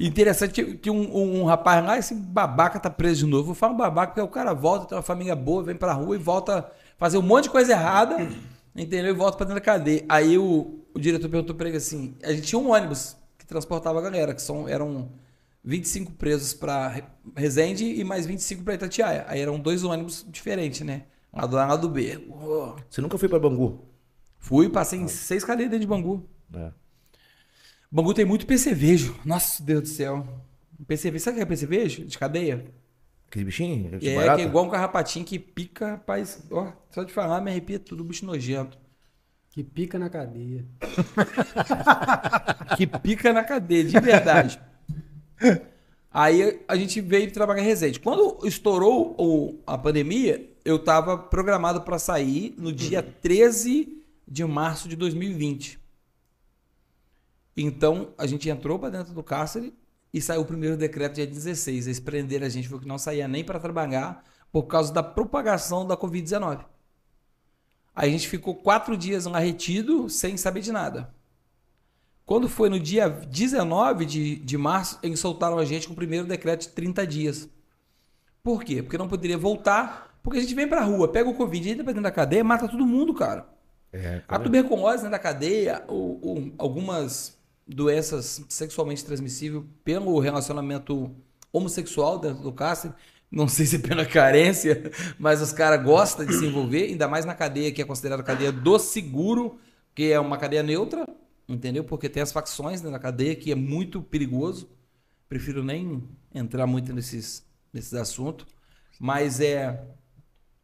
[0.00, 3.50] Interessante que, um, um- um rapaz lá, esse babaca tá preso de novo.
[3.50, 6.18] Eu falo babaca porque o cara volta, tem uma família boa, vem pra rua e
[6.18, 8.16] volta fazer um monte de coisa errada,
[8.76, 9.10] entendeu?
[9.12, 10.04] E volta pra dentro da cadeia.
[10.08, 13.16] Aí o, o diretor perguntou pra ele assim: a gente tinha um ônibus
[13.48, 15.10] transportava a galera, que são, eram
[15.64, 17.04] 25 presos pra Re-
[17.36, 19.24] Resende e mais 25 pra Itatiaia.
[19.26, 21.06] Aí eram dois ônibus diferentes, né?
[21.32, 22.28] Um lado A um lado B.
[22.88, 23.84] Você nunca foi pra Bangu?
[24.38, 26.28] Fui, passei em seis cadeias dentro de Bangu.
[26.54, 26.70] É.
[27.90, 29.16] Bangu tem muito percevejo.
[29.24, 30.26] Nossa, Deus do céu.
[30.86, 31.24] Percevejo.
[31.24, 32.04] Sabe o que é percevejo?
[32.04, 32.64] De cadeia?
[33.26, 33.90] Aquele bichinho?
[34.00, 34.36] É, barata?
[34.36, 36.42] que é igual um carrapatinho que pica, rapaz.
[36.50, 38.78] Ó, só de falar, me arrepia tudo, bicho nojento.
[39.58, 40.64] Que pica na cadeia.
[42.76, 44.60] Que pica na cadeia, de verdade.
[46.12, 47.98] Aí a gente veio trabalhar em Resende.
[47.98, 54.88] Quando estourou o- a pandemia, eu estava programado para sair no dia 13 de março
[54.88, 55.80] de 2020.
[57.56, 59.74] Então a gente entrou para dentro do cárcere
[60.14, 61.88] e saiu o primeiro decreto dia 16.
[61.88, 65.84] Eles prenderam a gente, falou que não saía nem para trabalhar por causa da propagação
[65.84, 66.64] da Covid-19.
[67.98, 71.12] A gente ficou quatro dias lá retido sem saber de nada.
[72.24, 76.24] Quando foi no dia 19 de, de março, eles soltaram a gente com o primeiro
[76.24, 77.48] decreto de 30 dias.
[78.40, 78.84] Por quê?
[78.84, 81.92] Porque não poderia voltar, porque a gente vem pra rua, pega o Covid, entra pra
[81.92, 83.48] dentro da cadeia, mata todo mundo, cara.
[83.92, 87.36] É, A tuberculose dentro da cadeia, ou, ou algumas
[87.66, 91.10] doenças sexualmente transmissíveis pelo relacionamento
[91.52, 92.94] homossexual dentro do cárcere,
[93.30, 97.24] não sei se é pela carência, mas os caras gostam de se envolver, ainda mais
[97.24, 99.58] na cadeia que é considerada cadeia do seguro,
[99.94, 101.06] que é uma cadeia neutra,
[101.48, 101.84] entendeu?
[101.84, 104.68] Porque tem as facções dentro da cadeia que é muito perigoso.
[105.28, 106.02] Prefiro nem
[106.34, 108.46] entrar muito nesses, nesses assuntos,
[108.98, 109.78] mas é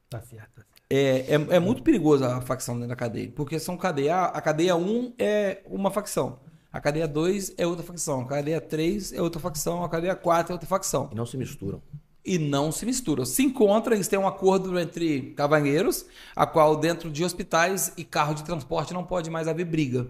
[0.08, 0.48] Tá certo.
[0.54, 0.82] tá certo.
[0.90, 3.30] é, é, é muito perigoso a facção dentro da cadeia.
[3.34, 4.24] Porque são cadeia.
[4.26, 6.38] A cadeia 1 é uma facção.
[6.72, 8.20] A cadeia 2 é outra facção.
[8.20, 9.82] A cadeia 3 é outra facção.
[9.84, 11.08] A cadeia 4 é outra facção.
[11.12, 11.82] E não se misturam.
[12.24, 13.24] E não se misturam.
[13.26, 18.34] Se encontram, eles têm um acordo entre cavalheiros, a qual dentro de hospitais e carro
[18.34, 20.08] de transporte não pode mais haver briga.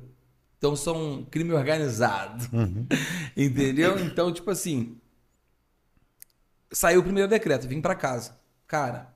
[0.56, 2.44] Então são crime organizado.
[3.36, 3.98] Entendeu?
[3.98, 4.96] Então, tipo assim.
[6.70, 8.36] Saiu o primeiro decreto, vim pra casa.
[8.66, 9.14] Cara,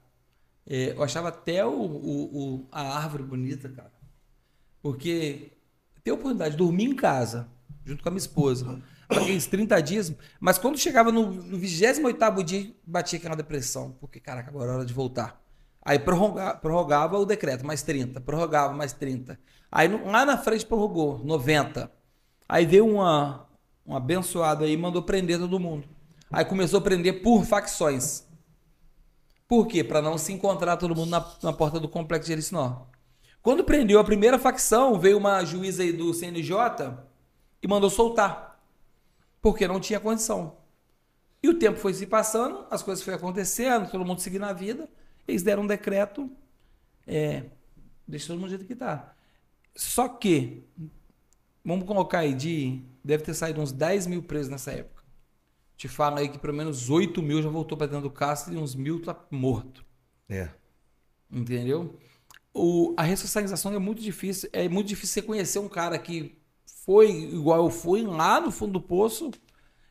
[0.67, 3.93] é, eu achava até o, o- o- a árvore bonita, cara.
[4.83, 5.53] Porque
[6.05, 7.49] ter a oportunidade de dormir em casa,
[7.85, 12.75] junto com a minha esposa, aqueles 30 dias, mas quando chegava no, no 28 dia,
[12.87, 13.93] batia aquela depressão.
[14.01, 15.41] Porque, caraca, agora é hora de voltar.
[15.83, 19.39] Aí prorroga- prorrogava o decreto, mais 30, prorrogava mais 30.
[19.71, 21.91] Aí lá na frente prorrogou, 90.
[22.49, 23.47] Aí veio uma,
[23.87, 25.89] um abençoado aí e mandou prender todo mundo.
[26.31, 28.27] Aí começou a prender por facções.
[29.47, 29.83] Por quê?
[29.83, 32.87] Para não se encontrar todo mundo na, na porta do complexo de Ericinó.
[33.43, 36.99] Quando prendeu a primeira facção, veio uma juíza aí do CNJ
[37.63, 38.48] e mandou soltar.
[39.41, 40.57] Porque não tinha condição.
[41.43, 44.89] E o tempo foi se passando, as coisas foram acontecendo, todo mundo seguindo a vida.
[45.27, 46.31] Eles deram um decreto,
[47.07, 47.45] é,
[48.07, 49.15] deixa todo mundo do jeito que tá.
[49.77, 50.65] Só que,
[51.65, 55.05] vamos colocar aí, de, deve ter saído uns 10 mil presos nessa época.
[55.77, 58.59] Te falo aí que pelo menos 8 mil já voltou para dentro do cárcere e
[58.59, 59.85] uns mil tá morto.
[60.29, 60.49] É.
[61.31, 61.97] Entendeu?
[62.53, 64.49] O, a ressocialização é muito difícil.
[64.53, 66.38] É muito difícil você conhecer um cara que
[66.89, 69.31] foi igual eu fui, lá no fundo do poço.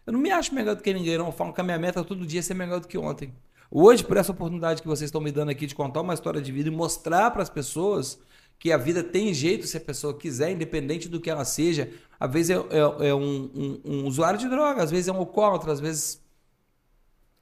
[0.03, 1.27] Eu não me acho melhor do que ninguém, não.
[1.27, 3.31] Eu falo que a minha meta todo dia é ser melhor do que ontem.
[3.69, 6.51] Hoje, por essa oportunidade que vocês estão me dando aqui de contar uma história de
[6.51, 8.17] vida e mostrar para as pessoas
[8.57, 11.87] que a vida tem jeito se a pessoa quiser, independente do que ela seja.
[12.19, 15.17] Às vezes é, é- é um, um- um usuário de droga, às vezes é um
[15.17, 16.19] alcoólatra, às vezes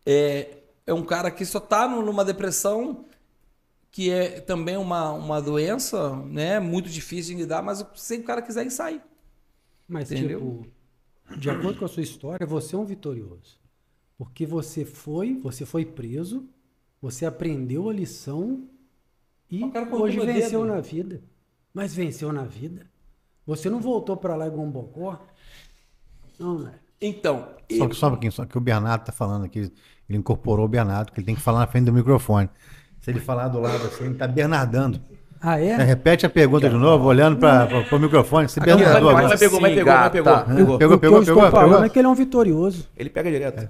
[0.06, 3.06] é, é um cara que só tá no- numa depressão
[3.92, 6.60] que é também uma, uma doença, né?
[6.60, 9.02] Muito difícil de lidar, mas se o cara quiser ir, sai.
[9.88, 10.40] Mas, Entendeu?
[10.40, 13.60] tipo, de acordo com a sua história, você é um vitorioso.
[14.18, 16.48] Porque você foi, você foi preso,
[17.02, 18.68] você aprendeu a lição
[19.52, 19.62] e
[19.92, 20.74] hoje venceu dedo.
[20.74, 21.22] na vida.
[21.74, 22.90] Mas venceu na vida.
[23.46, 25.20] Você não voltou pra lá igual um bocó?
[26.40, 26.80] Não, não é.
[27.00, 29.72] Então, Só que, só um pouquinho, só que o Bernardo tá falando aqui,
[30.10, 32.50] ele incorporou o Bernardo, que ele tem que falar na frente do microfone.
[33.02, 35.00] Se ele falar do lado assim, ele tá Bernardando.
[35.48, 35.76] Ah, É, é?
[35.84, 38.50] repete a pergunta de novo, olhando para o microfone.
[38.50, 40.34] Você Aqui, Bernardou mas, pegou, mas pegou, mas pegou.
[40.34, 40.44] Hã?
[40.46, 40.56] pegou.
[40.56, 41.86] Pegou, o que eu pegou, estou pegou, falando pegou.
[41.86, 42.88] é que ele é um vitorioso.
[42.98, 43.70] Ele pega direto.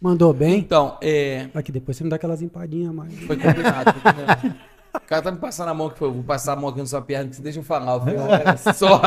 [0.00, 0.58] Mandou bem.
[0.58, 3.12] então, é, Aqui depois você me dá aquelas empadinhas mais.
[3.20, 3.92] foi combinado.
[3.92, 4.54] foi combinado.
[4.94, 6.86] O cara tá me passando a mão que foi, vou passar a mão aqui na
[6.86, 7.94] sua perna, que deixa eu falar.
[7.94, 9.00] Eu falei, "Olha só.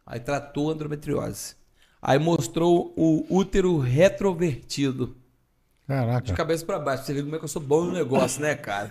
[0.06, 1.57] Aí tratou a andrometriose.
[2.02, 5.16] Aí mostrou o útero retrovertido.
[5.88, 6.34] De Caraca.
[6.34, 7.06] cabeça pra baixo.
[7.06, 8.90] Você vê como é que eu sou bom no negócio, né, cara?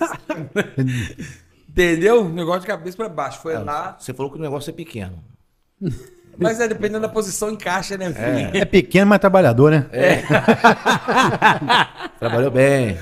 [1.68, 2.28] Entendeu?
[2.28, 3.40] Negócio de cabeça pra baixo.
[3.40, 3.96] Foi lá.
[3.98, 5.22] Você falou que o negócio é pequeno.
[6.38, 8.61] Mas é dependendo da posição, encaixa, né, filho?
[8.61, 9.86] É pequeno, mas trabalhador, né?
[12.20, 12.98] Trabalhou bem.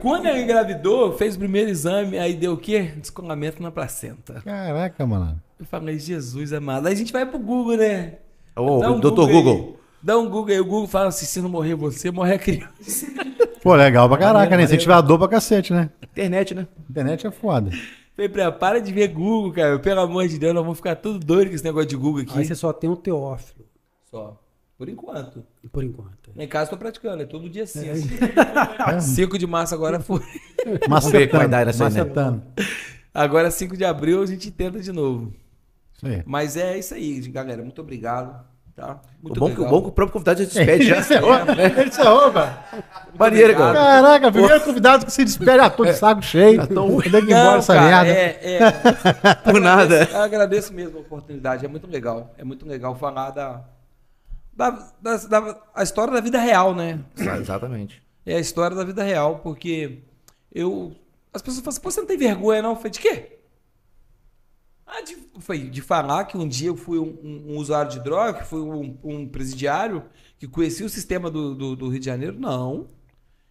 [0.00, 2.90] Quando ela engravidou, fez o primeiro exame, aí deu o quê?
[2.96, 4.42] Descolamento na placenta.
[4.44, 5.40] Caraca, mano.
[5.60, 6.88] Eu falei, Jesus amado.
[6.88, 8.14] Aí a gente vai pro Google, né?
[8.62, 9.32] Um doutor aí.
[9.32, 9.78] Google.
[10.02, 10.60] Dá um Google aí.
[10.60, 13.06] O Google fala assim: se não morrer você, morre a criança.
[13.62, 14.62] Pô, legal pra caraca, né?
[14.62, 15.90] Incentivador pra cacete, né?
[16.02, 16.66] Internet, né?
[16.88, 17.70] Internet é foda.
[18.14, 19.78] Falei pra ela, para de ver Google, cara.
[19.78, 22.38] Pelo amor de Deus, nós vamos ficar tudo doido com esse negócio de Google aqui.
[22.38, 23.64] Aí você só tem o Teófilo,
[24.10, 24.40] Só.
[24.76, 25.44] Por enquanto.
[25.72, 26.30] por enquanto.
[26.36, 27.84] Lá em casa eu tô praticando, é todo dia 5.
[28.88, 29.00] É.
[29.02, 30.20] 5 de março agora foi.
[30.62, 31.64] Como vai né?
[31.64, 32.42] Macetando.
[33.12, 35.32] Agora 5 de abril a gente tenta de novo.
[35.96, 36.22] Isso aí.
[36.24, 37.60] Mas é isso aí, galera.
[37.60, 38.44] Muito obrigado.
[38.78, 39.00] Tá?
[39.20, 39.70] O Muito bom, que, o legal.
[39.70, 40.98] bom que o próprio convidado já se despede já.
[40.98, 42.64] Ele encerrou, cara.
[43.18, 43.74] Maneiro, cara.
[43.74, 46.64] Caraca, primeiro convidado que se despede, ah, tô de saco cheio.
[46.68, 48.20] Tô tem que ir embora essa cara, merda.
[48.20, 50.04] é, é, Por nada.
[50.08, 52.32] Eu agradeço mesmo a oportunidade, é muito legal.
[52.38, 53.64] É muito legal falar da,
[54.56, 54.70] da,
[55.02, 57.00] da, da- a história da vida real, né?
[57.18, 58.00] Exatamente.
[58.24, 59.98] É a história da vida real, porque
[60.54, 60.92] eu.
[61.34, 62.70] As pessoas falam assim, pô, você não tem vergonha, não?
[62.70, 63.37] Eu falei, de quê?
[64.90, 68.00] Ah, de, foi de falar que um dia eu fui um, um- um usuário de
[68.00, 70.02] droga, que fui um, um presidiário,
[70.38, 72.38] que conhecia o sistema do, do, do Rio de Janeiro.
[72.40, 72.86] Não.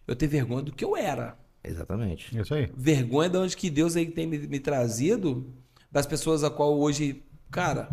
[0.06, 2.36] Eu tenho vergonha do que eu era Exatamente.
[2.38, 2.68] Isso aí.
[2.76, 5.46] vergonha de onde que Deus aí tem me, me trazido,
[5.92, 7.88] das pessoas a qual hoje, cara,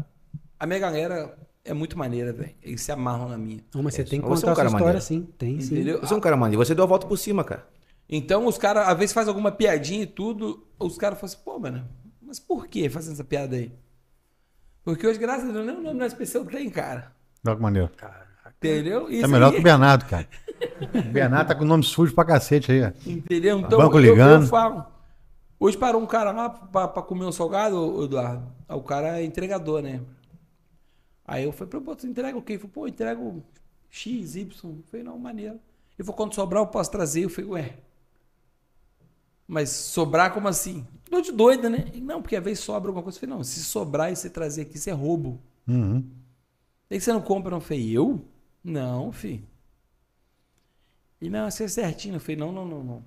[0.59, 2.51] a minha galera é muito maneira, velho.
[2.63, 3.59] Eles se amarram na minha.
[3.73, 5.27] Não, mas você tem que Você é um contar a sua história sim.
[5.37, 5.75] Tem sim.
[5.75, 5.99] Entendeu?
[5.99, 6.63] Você é um cara maneiro.
[6.65, 7.67] Você deu a volta por cima, cara.
[8.07, 11.59] Então os caras, às vezes faz alguma piadinha e tudo, os caras falam assim, pô,
[11.59, 11.87] mano,
[12.35, 13.71] mas por que fazendo essa piada aí?
[14.83, 17.11] Porque hoje, graças a Deus, nem o nome da SPC tem, cara.
[17.45, 17.89] Olha que maneiro.
[18.57, 19.05] Entendeu?
[19.05, 20.27] Tá Isso melhor aí- que o Bernardo, cara.
[20.93, 22.93] O Bernardo tá com o nome sujo pra cacete aí.
[23.05, 23.59] Entendeu?
[23.59, 24.43] Então, Banco eu, ligando.
[24.43, 24.85] eu falo.
[25.59, 28.51] Hoje parou um cara lá pra, pra comer um salgado, Eduardo.
[28.67, 30.01] Aí o cara é entregador, né?
[31.25, 32.53] Aí eu falei, pô, você entrega o quê?
[32.53, 33.43] Ele falou, pô, entrego
[33.89, 34.47] X, Y.
[34.63, 35.55] Eu falei, não, maneiro.
[35.97, 37.23] Ele falou, quando sobrar eu posso trazer.
[37.23, 37.73] Eu falei, ué.
[39.47, 40.85] Mas sobrar como assim?
[41.09, 41.85] Tô de doida, né?
[42.01, 43.17] Não, porque às vezes sobra alguma coisa.
[43.17, 45.39] Eu falei, não, se sobrar e você trazer aqui, isso é roubo.
[45.67, 46.03] Uhum.
[46.89, 47.57] Aí você não compra, não?
[47.57, 48.25] Eu falei, eu?
[48.63, 49.45] Não, filho.
[51.21, 52.15] E não, você é certinho.
[52.15, 53.03] Eu falei, não, não, não, não.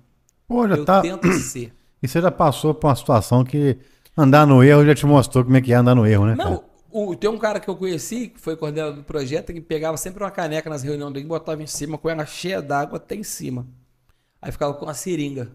[0.47, 1.01] Pô, já Eu tá.
[1.01, 1.73] tento ser.
[2.01, 3.77] E você já passou por uma situação que
[4.17, 6.35] andar no erro já te mostrou como é que é andar no erro, né?
[6.35, 9.97] Não, o- tem um cara que eu conheci, que foi coordenador do projeto, que pegava
[9.97, 13.23] sempre uma caneca nas reuniões dele, botava em cima com ela cheia d'água até em
[13.23, 13.67] cima.
[14.41, 15.51] Aí ficava com uma seringa.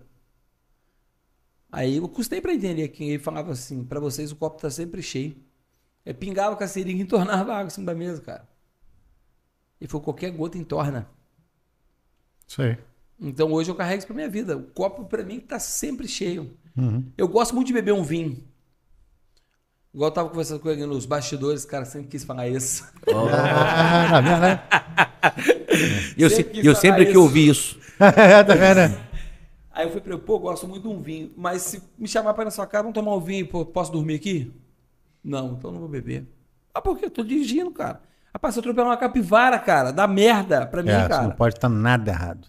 [1.75, 5.03] Aí eu custei pra entender que ele falava assim, pra vocês o copo tá sempre
[5.03, 5.35] cheio.
[6.05, 8.47] É pingava com a seringa e entornava a água em cima da mesa, cara.
[9.81, 11.09] E foi qualquer gota entorna.
[12.47, 12.79] Aí.
[13.21, 14.57] Então hoje eu carrego isso pra minha vida.
[14.57, 16.57] O copo pra mim tá sempre cheio.
[17.19, 18.47] Eu gosto muito de beber um vinho.
[19.93, 22.85] Igual eu tava conversando com ele nos bastidores, cara sempre quis falar isso.
[23.13, 24.63] Ah, tá vendo, né?
[26.17, 27.81] E eu, Sempre eu sempre que ouvi isso.
[27.99, 29.14] tá vendo, né?
[29.75, 31.33] Aí eu fui pra ele, pô, gosto muito de um vinho.
[31.37, 33.91] Mas se me chamar pra ir na sua casa, vamos tomar um vinho, pô, posso
[33.91, 34.53] dormir aqui?
[35.23, 36.27] Não, então eu não vou beber.
[36.73, 37.07] Ah, por quê?
[37.07, 38.01] Eu tô dirigindo, cara.
[38.33, 41.23] Rapaz, se eu atropelar uma capivara, cara, dá merda pra mim, É, cara.
[41.25, 42.49] não pode estar nada errado.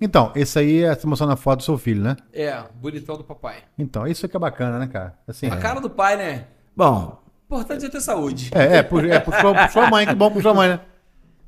[0.00, 2.16] Então, esse aí é você mostrando a foto do seu filho, né?
[2.32, 3.56] É, bonitão do papai.
[3.78, 5.18] Então, isso que é bacana, né, cara?
[5.28, 6.46] Assim, A cara do pai, né?
[6.76, 8.50] Bom, Importante é ter saúde.
[8.54, 10.80] É, é, por, é por, sua, por sua mãe, que bom por sua mãe, né?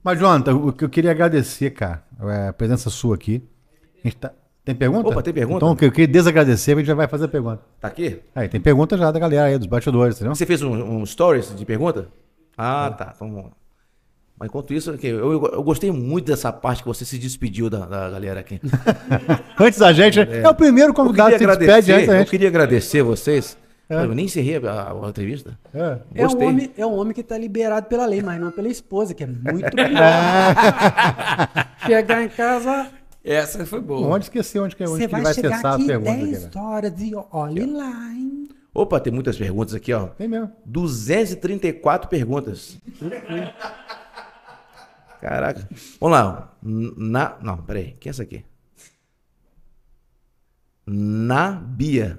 [0.03, 3.41] Mas, Jonathan, o que eu queria agradecer, cara, é a presença sua aqui.
[4.05, 4.33] A gente tá-
[4.65, 5.09] Tem pergunta?
[5.09, 5.57] Opa, tem pergunta?
[5.67, 7.61] Então, eu queria desagradecer, a gente já vai fazer a pergunta.
[7.81, 8.21] tá aqui?
[8.35, 10.35] Aí, tem pergunta já da galera aí, dos bastidores, entendeu?
[10.35, 12.09] Você fez um, um stories de pergunta?
[12.57, 13.13] Ah, tá.
[13.17, 13.51] Então, vamos lá.
[14.39, 17.87] mas enquanto isso, eu, eu, eu gostei muito dessa parte que você se despediu da,
[17.87, 18.61] da galera aqui.
[19.59, 20.43] Antes da gente, né?
[20.43, 22.31] é, o primeiro Eu convidado que se despede antes agradecer, da eu gente.
[22.31, 23.59] queria agradecer vocês.
[23.89, 23.97] É.
[23.97, 25.59] Eu nem encerrei a, a entrevista.
[25.75, 25.99] É.
[26.15, 29.13] É um, homem, é um homem que tá liberado pela lei, mas não pela esposa,
[29.13, 29.91] que é muito pior.
[31.85, 32.87] Chegar em casa,
[33.25, 34.09] Essa foi boa.
[34.09, 36.13] Onde esquecer onde, que, onde você que ele vai vai chegar acessar aqui a pergunta.
[36.13, 36.63] 10 aqui, né?
[36.63, 38.49] horas e olhe lá, hein?
[38.75, 40.09] Opa, tem muitas perguntas aqui, ó.
[40.09, 40.51] Tem mesmo.
[40.65, 42.79] 234 perguntas.
[45.21, 45.69] Caraca.
[46.01, 46.57] Vamos lá.
[46.63, 47.97] Na, não, peraí.
[48.01, 48.45] Quem é essa aqui?
[50.87, 52.19] Na Bia.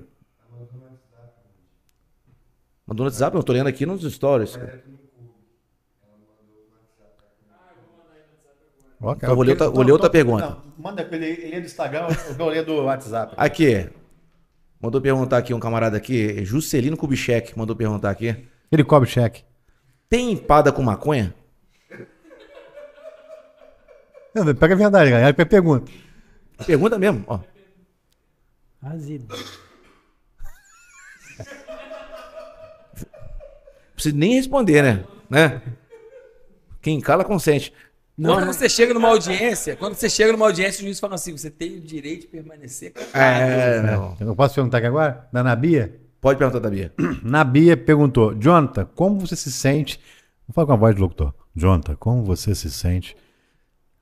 [2.86, 3.36] Mandou no WhatsApp?
[3.36, 4.58] Eu tô lendo aqui nos stories.
[9.04, 10.46] Ó, Então, vou ler outra- vou ler outra pergunta.
[10.50, 13.34] Não, manda ele, ele é do Instagram, eu vou ler do WhatsApp.
[13.38, 13.90] Aqui.
[14.82, 18.48] Mandou perguntar aqui um camarada aqui, Juscelino Kubitschek, mandou perguntar aqui.
[18.72, 19.44] Ele cobre cheque.
[20.10, 21.34] Tem empada com maconha?
[24.34, 25.28] Não, Pega a verdade, galera.
[25.38, 25.92] Aí pergunta.
[26.66, 27.40] Pergunta mesmo, ó.
[28.82, 29.36] Azedo.
[33.94, 35.06] Precisa nem responder, né?
[35.30, 35.62] né?
[36.82, 37.72] Quem cala consente.
[38.22, 41.50] Quando você chega numa audiência, quando você chega numa audiência, o juiz fala assim: você
[41.50, 42.94] tem o direito de permanecer.
[43.14, 44.16] É, não.
[44.20, 45.28] Eu posso perguntar aqui agora?
[45.32, 46.00] Da Nabia?
[46.22, 46.94] Pode perguntar da Bia.
[47.24, 50.00] Nabia perguntou: Jonathan, como você se sente?
[50.48, 51.34] Vou falar com a voz do locutor.
[51.56, 53.16] Jonathan, como você se sente?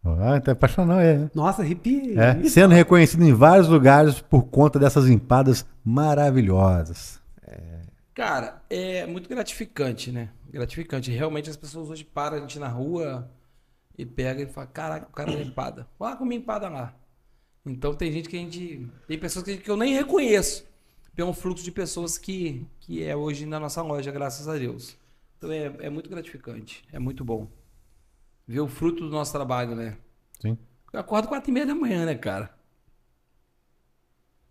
[0.04, 1.18] Ah, tá apaixonado, é.
[1.18, 1.32] né?
[1.34, 2.18] Nossa, arrepiei.
[2.18, 7.22] É, sendo reconhecido em vários lugares por conta dessas empadas maravilhosas.
[8.14, 10.30] Cara, é muito gratificante, né?
[10.52, 11.10] Gratificante.
[11.12, 13.30] Realmente as pessoas hoje param a gente na rua
[13.98, 15.88] e pega e fala, caraca, o cara é empada.
[16.00, 16.96] Ah, comi empada lá.
[17.66, 18.88] Então tem gente que a gente.
[19.08, 20.70] Tem pessoas que, que eu nem reconheço.
[21.16, 24.98] Pelo fluxo de pessoas que, que é hoje na nossa loja, graças a Deus.
[25.38, 26.84] Então é, é muito gratificante.
[26.92, 27.48] É muito bom.
[28.48, 29.98] Ver o fruto do nosso trabalho, né?
[30.40, 30.58] Sim.
[30.92, 32.54] Eu acordo quatro e meia da manhã, né, cara?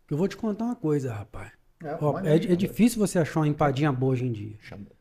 [0.09, 1.53] Eu vou te contar uma coisa, rapaz.
[1.83, 4.59] É, Ó, é, é difícil você achar uma empadinha boa hoje em dia.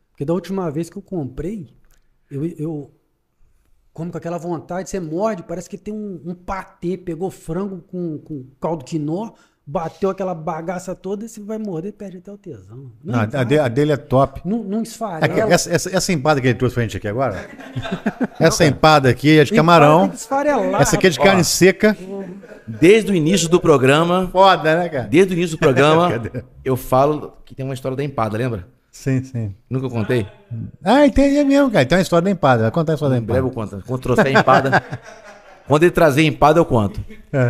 [0.09, 1.73] Porque da última vez que eu comprei,
[2.29, 2.98] eu, eu
[3.93, 8.17] como com aquela vontade, você morde, parece que tem um, um patê, pegou frango com,
[8.19, 9.31] com caldo quinó,
[9.65, 12.91] bateu aquela bagaça toda e você vai morder e perde até o tesão.
[13.03, 13.45] Não, Não, a, vai.
[13.45, 14.41] de- a dele é top.
[14.45, 15.53] não, não esfarela.
[15.53, 17.47] essa, essa, essa empada que ele trouxe pra gente aqui agora.
[18.39, 20.11] essa empada aqui é de camarão.
[20.79, 21.95] Essa aqui é de carne seca.
[22.67, 25.07] Desde o início do programa, Foda, né, cara?
[25.07, 26.09] desde o início do programa,
[26.63, 28.67] eu falo que tem uma história da empada, lembra?
[28.91, 29.55] Sim, sim.
[29.69, 30.27] Nunca contei?
[30.83, 31.85] Ah, entendi mesmo, cara.
[31.85, 32.63] Tem uma história da empada.
[32.63, 33.71] Vai contar a história da Em breve eu empada.
[33.71, 33.85] conto.
[33.85, 34.83] Quando trouxer a empada.
[35.67, 37.03] quando ele trazer a empada, eu conto.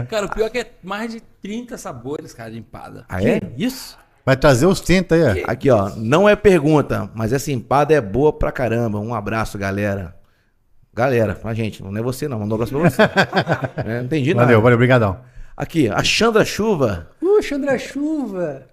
[0.09, 3.05] Cara, o pior é que é mais de 30 sabores, cara, de empada.
[3.07, 3.41] Ah, é?
[3.57, 3.97] Isso.
[4.25, 5.51] Vai trazer os 30 aí, ó.
[5.51, 5.89] Aqui, ó.
[5.95, 8.99] Não é pergunta, mas essa empada é boa pra caramba.
[8.99, 10.15] Um abraço, galera.
[10.93, 13.01] Galera, a gente, não é você não, mandou um abraço pra você.
[13.89, 14.45] É, não entendi nada.
[14.45, 15.17] Valeu, valeu, obrigadão.
[15.55, 17.07] Aqui, a Chandra Chuva.
[17.21, 18.63] Uh, Chandra Chuva.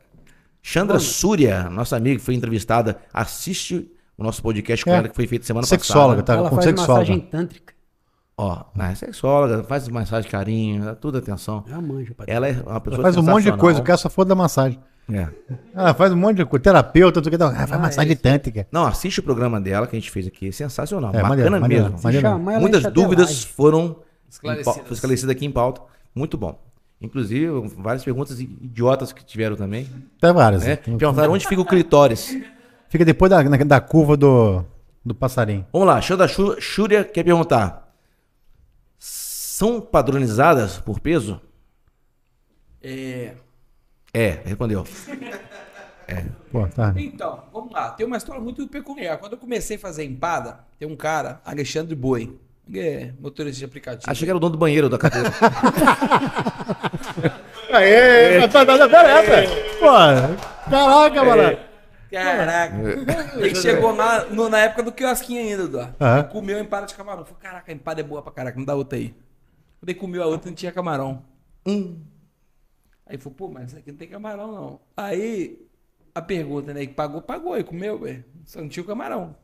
[0.69, 3.89] Chandra Súria, nossa amiga que foi entrevistada, assiste
[4.19, 4.97] o nosso podcast com É.
[4.97, 6.25] ela que foi feito semana Sexóloga, passada.
[6.25, 6.35] tá?
[6.41, 6.93] Ela Com faz sexóloga.
[6.93, 7.73] massagem tântrica.
[8.37, 11.63] Ó, é sexóloga, faz massagem carinho, dá tudo atenção.
[11.71, 12.35] É a manja, patrão.
[12.35, 14.81] Ela é uma pessoa Faz um monte de coisa, o cara só for da massagem.
[15.09, 15.29] É.
[15.73, 16.65] Ah, faz um monte de coisa.
[16.65, 17.47] Terapeuta, tudo que dá.
[17.47, 18.67] Ah, faz Ah, massagem é tântrica.
[18.73, 21.85] Não, assiste o programa dela que a gente fez aqui, sensacional, É, bacana maneiro, maneiro,
[21.93, 22.01] mesmo.
[22.03, 22.27] Maneiro.
[22.27, 24.91] ela Muitas dúvidas foram Esclarecidas.
[24.91, 25.81] em esclarecidas aqui em pauta.
[26.13, 26.59] Muito bom.
[27.01, 29.89] Inclusive, várias perguntas idiotas que tiveram também.
[30.19, 30.63] Até várias.
[30.65, 30.71] Né?
[30.71, 30.77] né?
[30.99, 32.37] Perguntaram onde fica o clitóris.
[32.89, 34.65] Fica depois da, na- da curva do,
[35.05, 35.67] do passarinho.
[35.73, 37.95] Vamos lá, Xanda Xú- Xúria quer perguntar.
[38.99, 41.41] São padronizadas por peso?
[42.83, 43.35] É,
[44.13, 44.85] É, respondeu.
[46.53, 46.95] Pô, tá.
[46.97, 47.91] Então, vamos lá.
[47.91, 49.19] Tem uma história muito peculiar.
[49.19, 52.39] Quando eu comecei a fazer empada, tem um cara, Alexandre Boi,
[52.75, 54.11] é motorista de aplicativo.
[54.11, 55.31] Achei que era o dono do banheiro da cadeira.
[57.73, 59.23] Aê, mas tá dando pera
[59.79, 59.87] Pô,
[60.71, 61.59] caraca, mano.
[62.11, 62.77] Caraca.
[63.37, 65.89] Ele chegou lá no- na época do quiosquinho ainda, Dó.
[66.01, 66.23] Aham.
[66.25, 67.25] Comeu empada de camarão.
[67.25, 69.09] Falei, caraca, a empada é boa pra caraca, não dá outra aí.
[69.81, 71.23] Quando ele comeu a outra, não tinha camarão.
[71.67, 72.01] Hum.
[73.07, 74.81] Aí falou, pô, mas isso aqui não tem camarão, não.
[74.97, 75.59] Aí,
[76.15, 76.87] a pergunta, né?
[76.87, 78.25] Que pagou, pagou, e comeu, velho.
[78.45, 79.35] Só não tinha o camarão.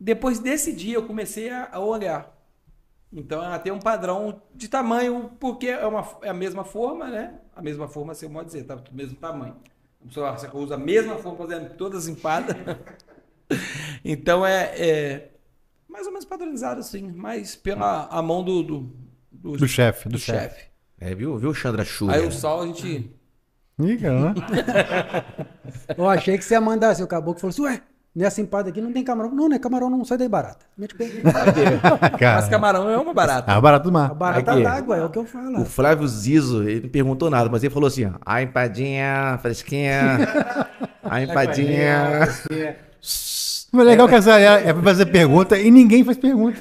[0.00, 2.36] Depois desse dia, eu comecei a, a olhar.
[3.12, 7.34] Então, ela tem um padrão de tamanho, porque é, uma, é a mesma forma, né?
[7.56, 9.56] A mesma forma, assim, eu modo dizer, tá do mesmo tamanho.
[10.10, 12.54] Só Você usa a mesma forma fazendo todas as empadas.
[14.04, 15.30] então, é, é
[15.88, 18.62] mais ou menos padronizado, assim, mas pela a mão do...
[18.62, 20.54] Do, Do chefe, do do chefe.
[20.56, 20.68] chefe.
[21.00, 22.10] É, viu, viu, Chandra Chu?
[22.10, 23.10] Aí o sal a gente...
[24.00, 24.34] Cara, né?
[25.96, 27.82] Eu achei que você ia mandar assim, o caboclo falou assim, ué,
[28.18, 29.30] nessa empada aqui não tem camarão.
[29.30, 30.66] Não, não é camarão, não sai daí barata.
[30.76, 31.08] Mete o pé.
[32.18, 33.50] Cara, Mas camarão é uma barata.
[33.52, 34.14] Ah, barato do A mar.
[34.14, 34.62] barata Aqui.
[34.62, 35.60] d'água, é o que eu falo.
[35.60, 40.18] O Flávio Zizo, ele não perguntou nada, mas ele falou assim: ó, a empadinha fresquinha,
[41.02, 42.28] a empadinha.
[43.70, 46.58] Mas legal que essa é, é pra fazer pergunta e ninguém faz pergunta.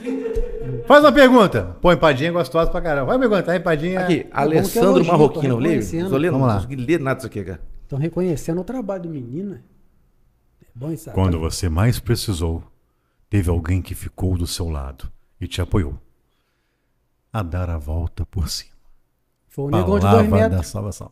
[0.86, 1.76] Faz uma pergunta.
[1.82, 3.06] Pô, empadinha é gostosa pra caramba.
[3.18, 4.02] Vai perguntar, empadinha.
[4.02, 5.56] Aqui, Alessandro Marroquino.
[5.56, 5.82] Tô lendo,
[6.12, 6.56] Vamos não lá.
[6.56, 7.60] consegui ler nada disso aqui, cara.
[7.84, 9.52] Estão reconhecendo o trabalho do menino.
[9.52, 9.60] né?
[10.62, 10.67] É bom isso.
[11.14, 12.64] Quando você mais precisou,
[13.30, 16.00] teve alguém que ficou do seu lado e te apoiou.
[17.32, 18.76] A dar a volta por cima.
[19.48, 20.68] Foi o negão de dois Palavra da metros.
[20.68, 21.12] salvação.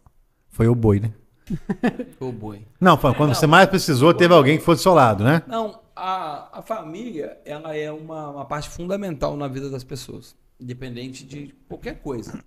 [0.49, 1.13] Foi o boi, né?
[2.19, 2.65] Ô boi.
[2.79, 5.43] Não, foi quando você mais precisou, teve alguém que foi do seu lado, né?
[5.47, 11.25] Não, a, a família, ela é uma, uma parte fundamental na vida das pessoas, independente
[11.25, 12.43] de qualquer coisa.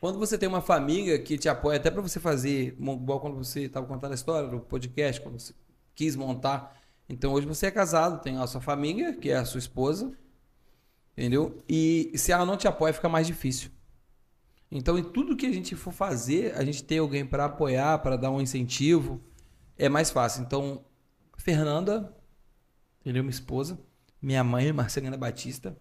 [0.00, 3.62] Quando você tem uma família que te apoia, até para você fazer, igual quando você
[3.62, 5.52] estava contando a história do podcast, quando você
[5.98, 6.80] quis montar.
[7.08, 10.16] Então hoje você é casado, tem a sua família, que é a sua esposa,
[11.16, 11.58] entendeu?
[11.68, 13.72] E se ela não te apoia, fica mais difícil.
[14.70, 18.16] Então, em tudo que a gente for fazer, a gente ter alguém para apoiar, para
[18.16, 19.20] dar um incentivo,
[19.76, 20.42] é mais fácil.
[20.42, 20.84] Então,
[21.36, 22.14] Fernanda,
[23.00, 23.24] entendeu?
[23.24, 23.80] Minha esposa,
[24.22, 25.76] minha mãe, Marcelina Batista,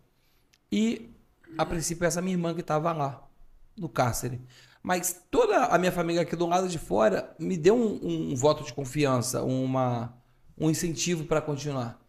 [0.72, 1.13] e
[1.57, 3.30] a princípio essa minha irmã que estava lá,
[3.78, 4.41] no cárcere.
[4.88, 8.63] Mas toda a minha família aqui do lado de fora me deu um, um voto
[8.63, 10.17] de confiança, uma,
[10.57, 11.99] um incentivo para continuar.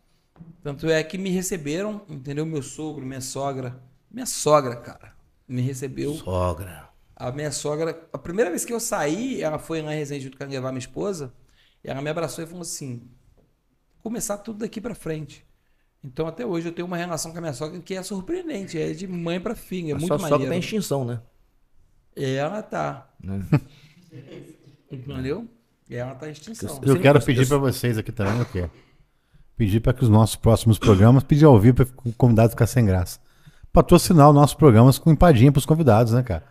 [0.63, 2.47] Tanto é que me receberam, entendeu?
[2.47, 5.13] Meu sogro, minha sogra, minha sogra, cara,
[5.49, 6.15] me recebeu.
[6.15, 6.89] Sogra.
[7.17, 10.39] A minha sogra, a primeira vez que eu saí, ela foi lá em Resende junto
[10.39, 11.35] com levar minha esposa,
[11.83, 13.11] e ela me abraçou e falou assim:
[14.05, 15.45] começar tudo daqui pra frente.
[16.05, 18.93] Então, até hoje, eu tenho uma relação com a minha sogra que é surpreendente, é
[18.93, 20.53] de mãe pra filha, é a muito sua sogra maneiro.
[20.53, 21.21] tá em extinção, né?
[22.19, 23.41] Ela tá, Né?
[24.91, 25.47] entendeu?
[25.89, 26.81] E ela tá em extinção.
[26.83, 28.69] Eu quero pedir pra vocês aqui também o quê?
[29.57, 32.85] Pedir para que os nossos próximos programas, pedir ao vivo para o convidado ficar sem
[32.85, 33.19] graça.
[33.73, 36.45] Patrocinar os nossos programas com empadinha pros convidados, né, cara?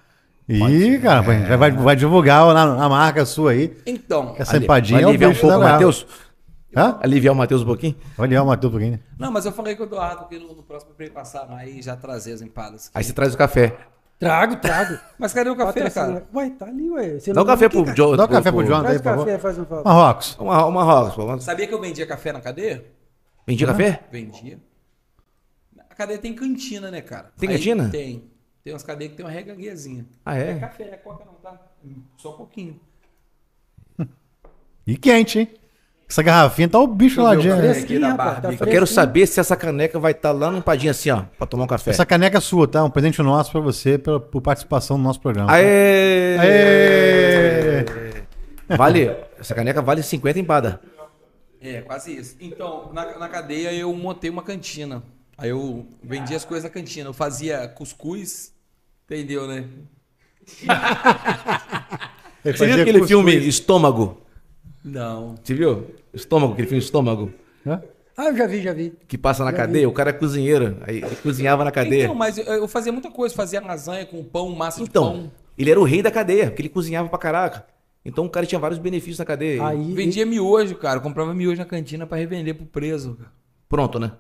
[0.49, 3.78] E, cara, vai, vai, vai divulgar na, na marca sua aí.
[3.86, 5.72] Então, Essa Ali- empadinha vai é o aliviar um pouco da.
[5.72, 6.07] Matheus?
[6.76, 6.97] Hã?
[7.01, 7.95] Aliviar o Matheus um pouquinho?
[8.15, 8.91] Vai aliviar o Matheus um pouquinho.
[8.93, 8.99] né?
[9.18, 11.65] não, mas eu falei com o Eduardo que no, no próximo pra ele passar lá
[11.65, 12.89] e já trazer as empadas.
[12.93, 13.78] Aí você traz o café.
[14.20, 14.97] Trago, trago.
[15.20, 16.26] Mas cadê o café, cara?
[16.34, 17.20] Ué, tá ali, ué.
[17.20, 18.18] Você Dá o não- café pro Joe.
[18.18, 18.80] Dá o café pro John.
[18.82, 19.26] Traz aí, por favor.
[19.26, 19.84] café, faz um favor.
[19.86, 20.36] Marrocos.
[20.39, 21.41] Uma, uma rosa, por favor.
[21.41, 22.84] Sabia que eu vendia café na cadeia?
[23.45, 24.03] Vendia café?
[24.11, 24.59] Vendia.
[25.89, 27.32] A cadeia tem cantina, né, cara?
[27.38, 27.89] Tem Aí cantina?
[27.89, 28.30] Tem.
[28.63, 30.05] Tem umas cadeias que tem uma reganguezinha.
[30.26, 30.59] Ah, É é?
[30.59, 31.59] café, é coca não, tá?
[32.18, 32.80] Só um pouquinho.
[34.86, 35.49] E quente, hein?
[36.10, 37.49] Essa garrafinha tá o bicho lá de.
[37.49, 38.53] Eu rapaz, tá.
[38.53, 41.66] Eu quero saber se essa caneca vai estar lá no empadinho assim, ó, pra tomar
[41.66, 41.91] um café.
[41.91, 42.82] Essa caneca é sua, tá?
[42.84, 45.51] Um presente nosso pra você pela, por participação no nosso programa.
[45.51, 46.38] Aê!
[46.39, 47.86] Aê!
[48.70, 50.80] Vale, essa caneca vale 50 empada.
[51.60, 52.38] É, quase isso.
[52.39, 55.03] Então, na, na cadeia eu montei uma cantina.
[55.38, 57.10] Aí eu vendia as coisas na cantina.
[57.10, 58.53] Eu fazia cuscuz,
[59.05, 59.66] entendeu, né?
[62.45, 63.08] Você viu aquele cuscuz.
[63.10, 64.22] filme Estômago?
[64.84, 65.36] Não.
[65.43, 65.97] Você viu?
[66.14, 67.32] Estômago, aquele filme Estômago?
[67.66, 67.82] Hã?
[68.16, 68.93] Ah, eu já vi, já vi.
[69.08, 70.78] Que passa na Já cadeia, o cara é cozinheiro.
[70.88, 72.03] Aí ele cozinhava na cadeia.
[72.05, 73.36] Então, mas eu, eu fazia muita coisa.
[73.36, 75.32] Fazia lasanha com pão, massa de Então, pão.
[75.58, 77.66] ele era o rei da cadeia, porque ele cozinhava pra caraca.
[78.03, 79.64] Então o cara tinha vários benefícios na cadeia.
[79.68, 80.97] Aí, Vendia miojo, cara.
[80.97, 83.16] Eu comprava miojo na cantina pra revender pro preso.
[83.16, 83.32] cara.
[83.70, 84.14] Pronto, né?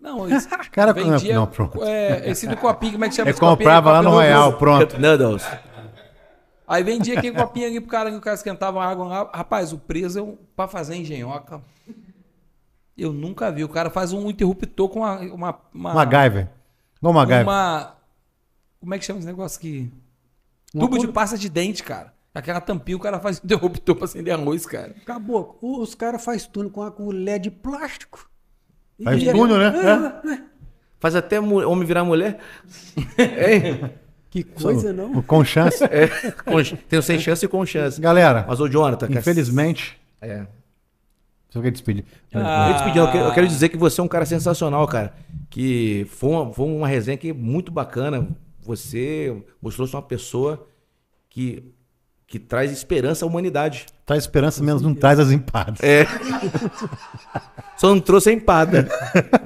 [0.00, 0.46] Não, isso.
[0.70, 1.34] Cara, vendia.
[1.34, 1.82] não, pronto.
[1.82, 3.56] É, esse do copinho, como é que chama Eu esse copinho?
[3.56, 4.98] comprava lá no Copinho Royal, pronto.
[5.00, 5.42] Noodles.
[6.66, 9.30] Aí vendia aquele copinho ali pro cara que o cara esquentava água lá.
[9.34, 11.60] Rapaz, o preso é um, pra fazer engenhoca.
[12.96, 13.64] Eu nunca vi.
[13.64, 15.18] O cara faz um interruptor com uma.
[15.20, 15.60] Uma.
[15.74, 16.48] uma, MacGyver.
[16.98, 17.42] Igual MacGyver.
[17.42, 17.96] uma-
[18.80, 19.90] como é que chama esse negócio aqui?
[20.74, 22.12] Uma Tubo de cor- pasta de dente, cara.
[22.34, 24.94] Aquela tampinha o cara faz interruptor pra acender arroz, cara.
[25.02, 25.58] Acabou.
[25.62, 28.28] Os caras fazem túnel com a colher de plástico.
[29.02, 30.44] Faz E- túnel, né?
[30.98, 32.38] Faz até homem virar mulher.
[33.18, 33.90] Hein?
[34.34, 35.22] Que coisa, não?
[35.22, 35.78] Com chance.
[35.88, 38.00] É, com- tenho sem chance e com chance.
[38.00, 39.96] Galera, Mas o Jonathan, cara, infelizmente.
[40.20, 40.44] É.
[41.50, 42.04] Só quer despedir.
[42.34, 42.70] Ah.
[42.70, 45.14] Eu, te pedi, eu, quero, eu quero dizer que você é um cara sensacional, cara.
[45.48, 48.26] Que foi uma, foi uma resenha que muito bacana.
[48.60, 50.66] Você mostrou-se uma pessoa
[51.30, 51.72] que,
[52.26, 53.86] que traz esperança à humanidade.
[54.04, 55.78] Traz esperança, menos não traz as empadas.
[55.80, 56.04] É.
[57.78, 58.88] Só não trouxe a empada.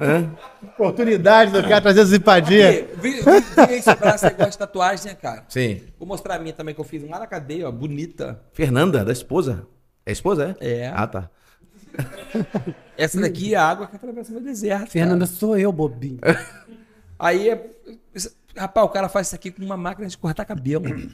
[0.79, 2.85] Oportunidade do cara trazer as empadinhas.
[3.01, 5.43] Vi, vi, vi esse braço gosta de tatuagem, né, cara?
[5.49, 5.81] Sim.
[5.99, 8.39] Vou mostrar a minha também que eu fiz lá na cadeia, ó, bonita.
[8.53, 9.67] Fernanda, da esposa.
[10.05, 10.67] É a esposa, é?
[10.67, 10.93] É.
[10.95, 11.29] Ah, tá.
[12.97, 14.89] Essa daqui é a água que atravessa meu deserto.
[14.89, 15.37] Fernanda, cara.
[15.37, 16.19] sou eu, bobinho.
[17.19, 17.69] Aí, é-
[18.55, 21.09] rapaz, o cara faz isso aqui com uma máquina de cortar cabelo.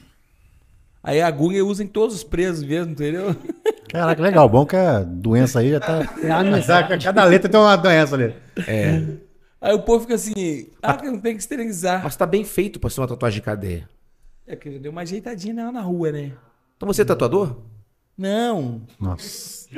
[1.02, 3.34] Aí a agulha usa em todos os presos mesmo, entendeu?
[3.88, 4.48] Caraca, legal.
[4.48, 6.00] Bom que a doença aí já tá.
[6.00, 6.98] É.
[6.98, 8.34] Cada letra tem uma doença ali.
[8.66, 9.25] É.
[9.60, 12.02] Aí o povo fica assim, ah, que não tem que esterilizar.
[12.04, 13.88] Mas tá bem feito pra ser uma tatuagem de cadeia.
[14.46, 16.32] É que eu dei uma ajeitadinha nela na rua, né?
[16.76, 17.56] Então você é tatuador?
[18.16, 19.68] Não, Nossa.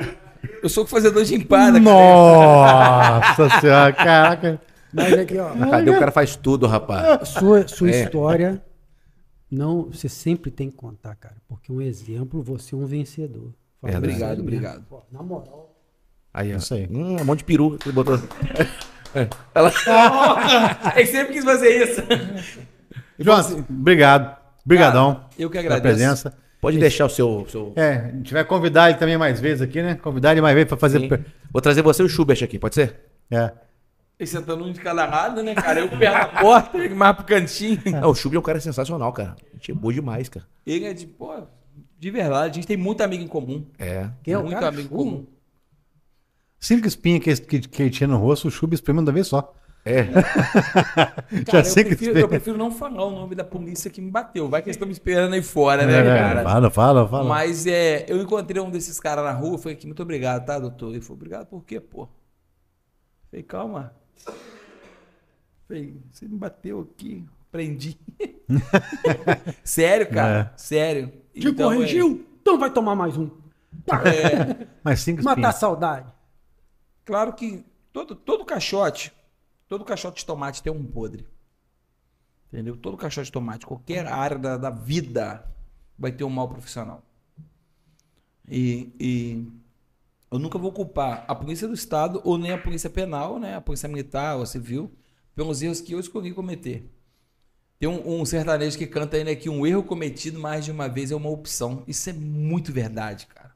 [0.61, 1.79] eu sou fazedor de empada.
[1.79, 4.61] Nossa senhora, caraca.
[4.93, 5.53] Mas aqui, ó.
[5.55, 7.29] Na cadeia o cara faz tudo, rapaz.
[7.29, 8.03] Sua, sua É.
[8.03, 8.63] história,
[9.51, 11.35] não, você sempre tem que contar, cara.
[11.47, 13.53] Porque um exemplo, você é um vencedor.
[13.81, 14.05] Verdade.
[14.05, 14.83] Obrigado, obrigado.
[14.89, 15.75] Pô, Na moral.
[16.33, 16.57] Aí, ó.
[16.57, 16.87] Isso aí.
[16.91, 18.19] Hum, um monte de peru que ele botou.
[19.15, 19.27] É.
[19.53, 19.71] Ela...
[20.95, 22.01] Ele sempre quis fazer isso.
[23.17, 24.37] Jonas, obrigado.
[24.65, 25.97] Obrigadão Cara, eu que pela agradeço.
[25.97, 26.37] presença.
[26.61, 27.45] Pode deixar o seu.
[27.47, 27.73] seu...
[27.75, 29.95] É, a gente vai convidar ele também mais vezes aqui, né?
[29.95, 30.99] Convidar ele mais vezes pra fazer.
[30.99, 31.09] Sim.
[31.51, 32.99] Vou trazer você e o Schubert aqui, pode ser?
[33.31, 33.51] É.
[34.19, 35.79] Ele sentando um de cada lado, né, cara?
[35.79, 37.79] Eu perto da porta, ele mais pro cantinho.
[37.85, 39.37] Não, o Schubert é um cara sensacional, cara.
[39.53, 40.45] Gente é boa demais, cara.
[40.65, 41.33] Ele é de, pô,
[41.97, 43.65] de verdade, a gente tem muito amigo em comum.
[43.79, 44.09] É.
[44.21, 44.67] Quem é o muito cara?
[44.67, 45.25] amigo em comum.
[46.59, 49.53] Cinco espinhas que, que, que ele tinha no rosto, o Chuba espreme uma vez só.
[49.85, 50.03] É.
[50.11, 50.13] Já
[51.45, 52.27] Cara, eu prefiro, eu espinhas.
[52.27, 54.49] prefiro não falar o nome da polícia que me bateu.
[54.49, 56.43] Vai que eles estão me esperando aí fora, É, né, é, cara?
[56.43, 57.29] Fala, fala, fala.
[57.29, 60.89] Mas é, eu encontrei um desses caras na rua, falei aqui, muito obrigado, tá, doutor?
[60.91, 62.09] Ele falou, obrigado por quê, pô?
[63.31, 63.93] Falei, calma.
[65.67, 67.97] Falei, você me bateu aqui, prendi.
[69.63, 71.11] Sério, cara, sério.
[71.33, 72.25] Te Então, é- corrigiu?
[72.41, 73.29] Então vai tomar mais um.
[73.85, 74.01] Tá.
[74.07, 76.11] É, Mas cinco Matar a saudade.
[77.09, 79.11] Claro que todo, todo caixote,
[79.67, 81.25] todo caixote de tomate tem um podre.
[82.53, 82.77] Entendeu?
[82.77, 85.43] Todo caixote de tomate, qualquer área da, da vida
[85.97, 87.01] vai ter um mal profissional.
[88.47, 89.47] E, e
[90.29, 93.61] eu nunca vou culpar a polícia do estado ou nem a polícia penal, né, a
[93.61, 94.91] polícia militar ou civil,
[95.35, 96.87] pelos erros que eu escolhi cometer.
[97.79, 100.87] Tem um, um sertanejo que canta aí, né, que um erro cometido mais de uma
[100.87, 101.83] vez é uma opção.
[101.87, 103.55] Isso é muito verdade, cara.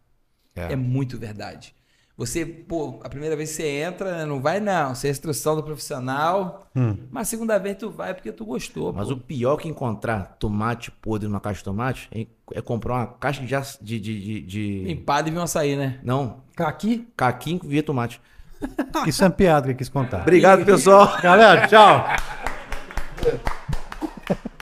[0.56, 0.74] É.
[0.74, 1.76] É muito verdade.
[2.16, 5.56] Você, pô, a primeira vez que você entra, né, não vai não, você é instrução
[5.56, 6.68] do profissional,
[7.10, 8.94] mas a segunda vez tu vai porque tu gostou.
[8.94, 9.16] Mas pô.
[9.16, 13.42] o pior que encontrar tomate podre numa caixa de tomate é, é comprar uma caixa
[13.42, 14.00] de.
[14.00, 16.00] de, de, de, Empada e vinham açaí, né?
[16.04, 17.08] Não, Caqui.
[17.18, 18.22] caquinho via tomate.
[19.08, 20.22] Isso é uma piada que eu quis contar.
[20.22, 21.20] Obrigado, pessoal.
[21.20, 22.06] Galera, tchau.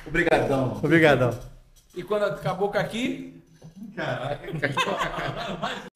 [0.07, 0.79] Obrigadão.
[0.81, 1.37] Obrigadão.
[1.95, 3.43] E quando acabou com aqui,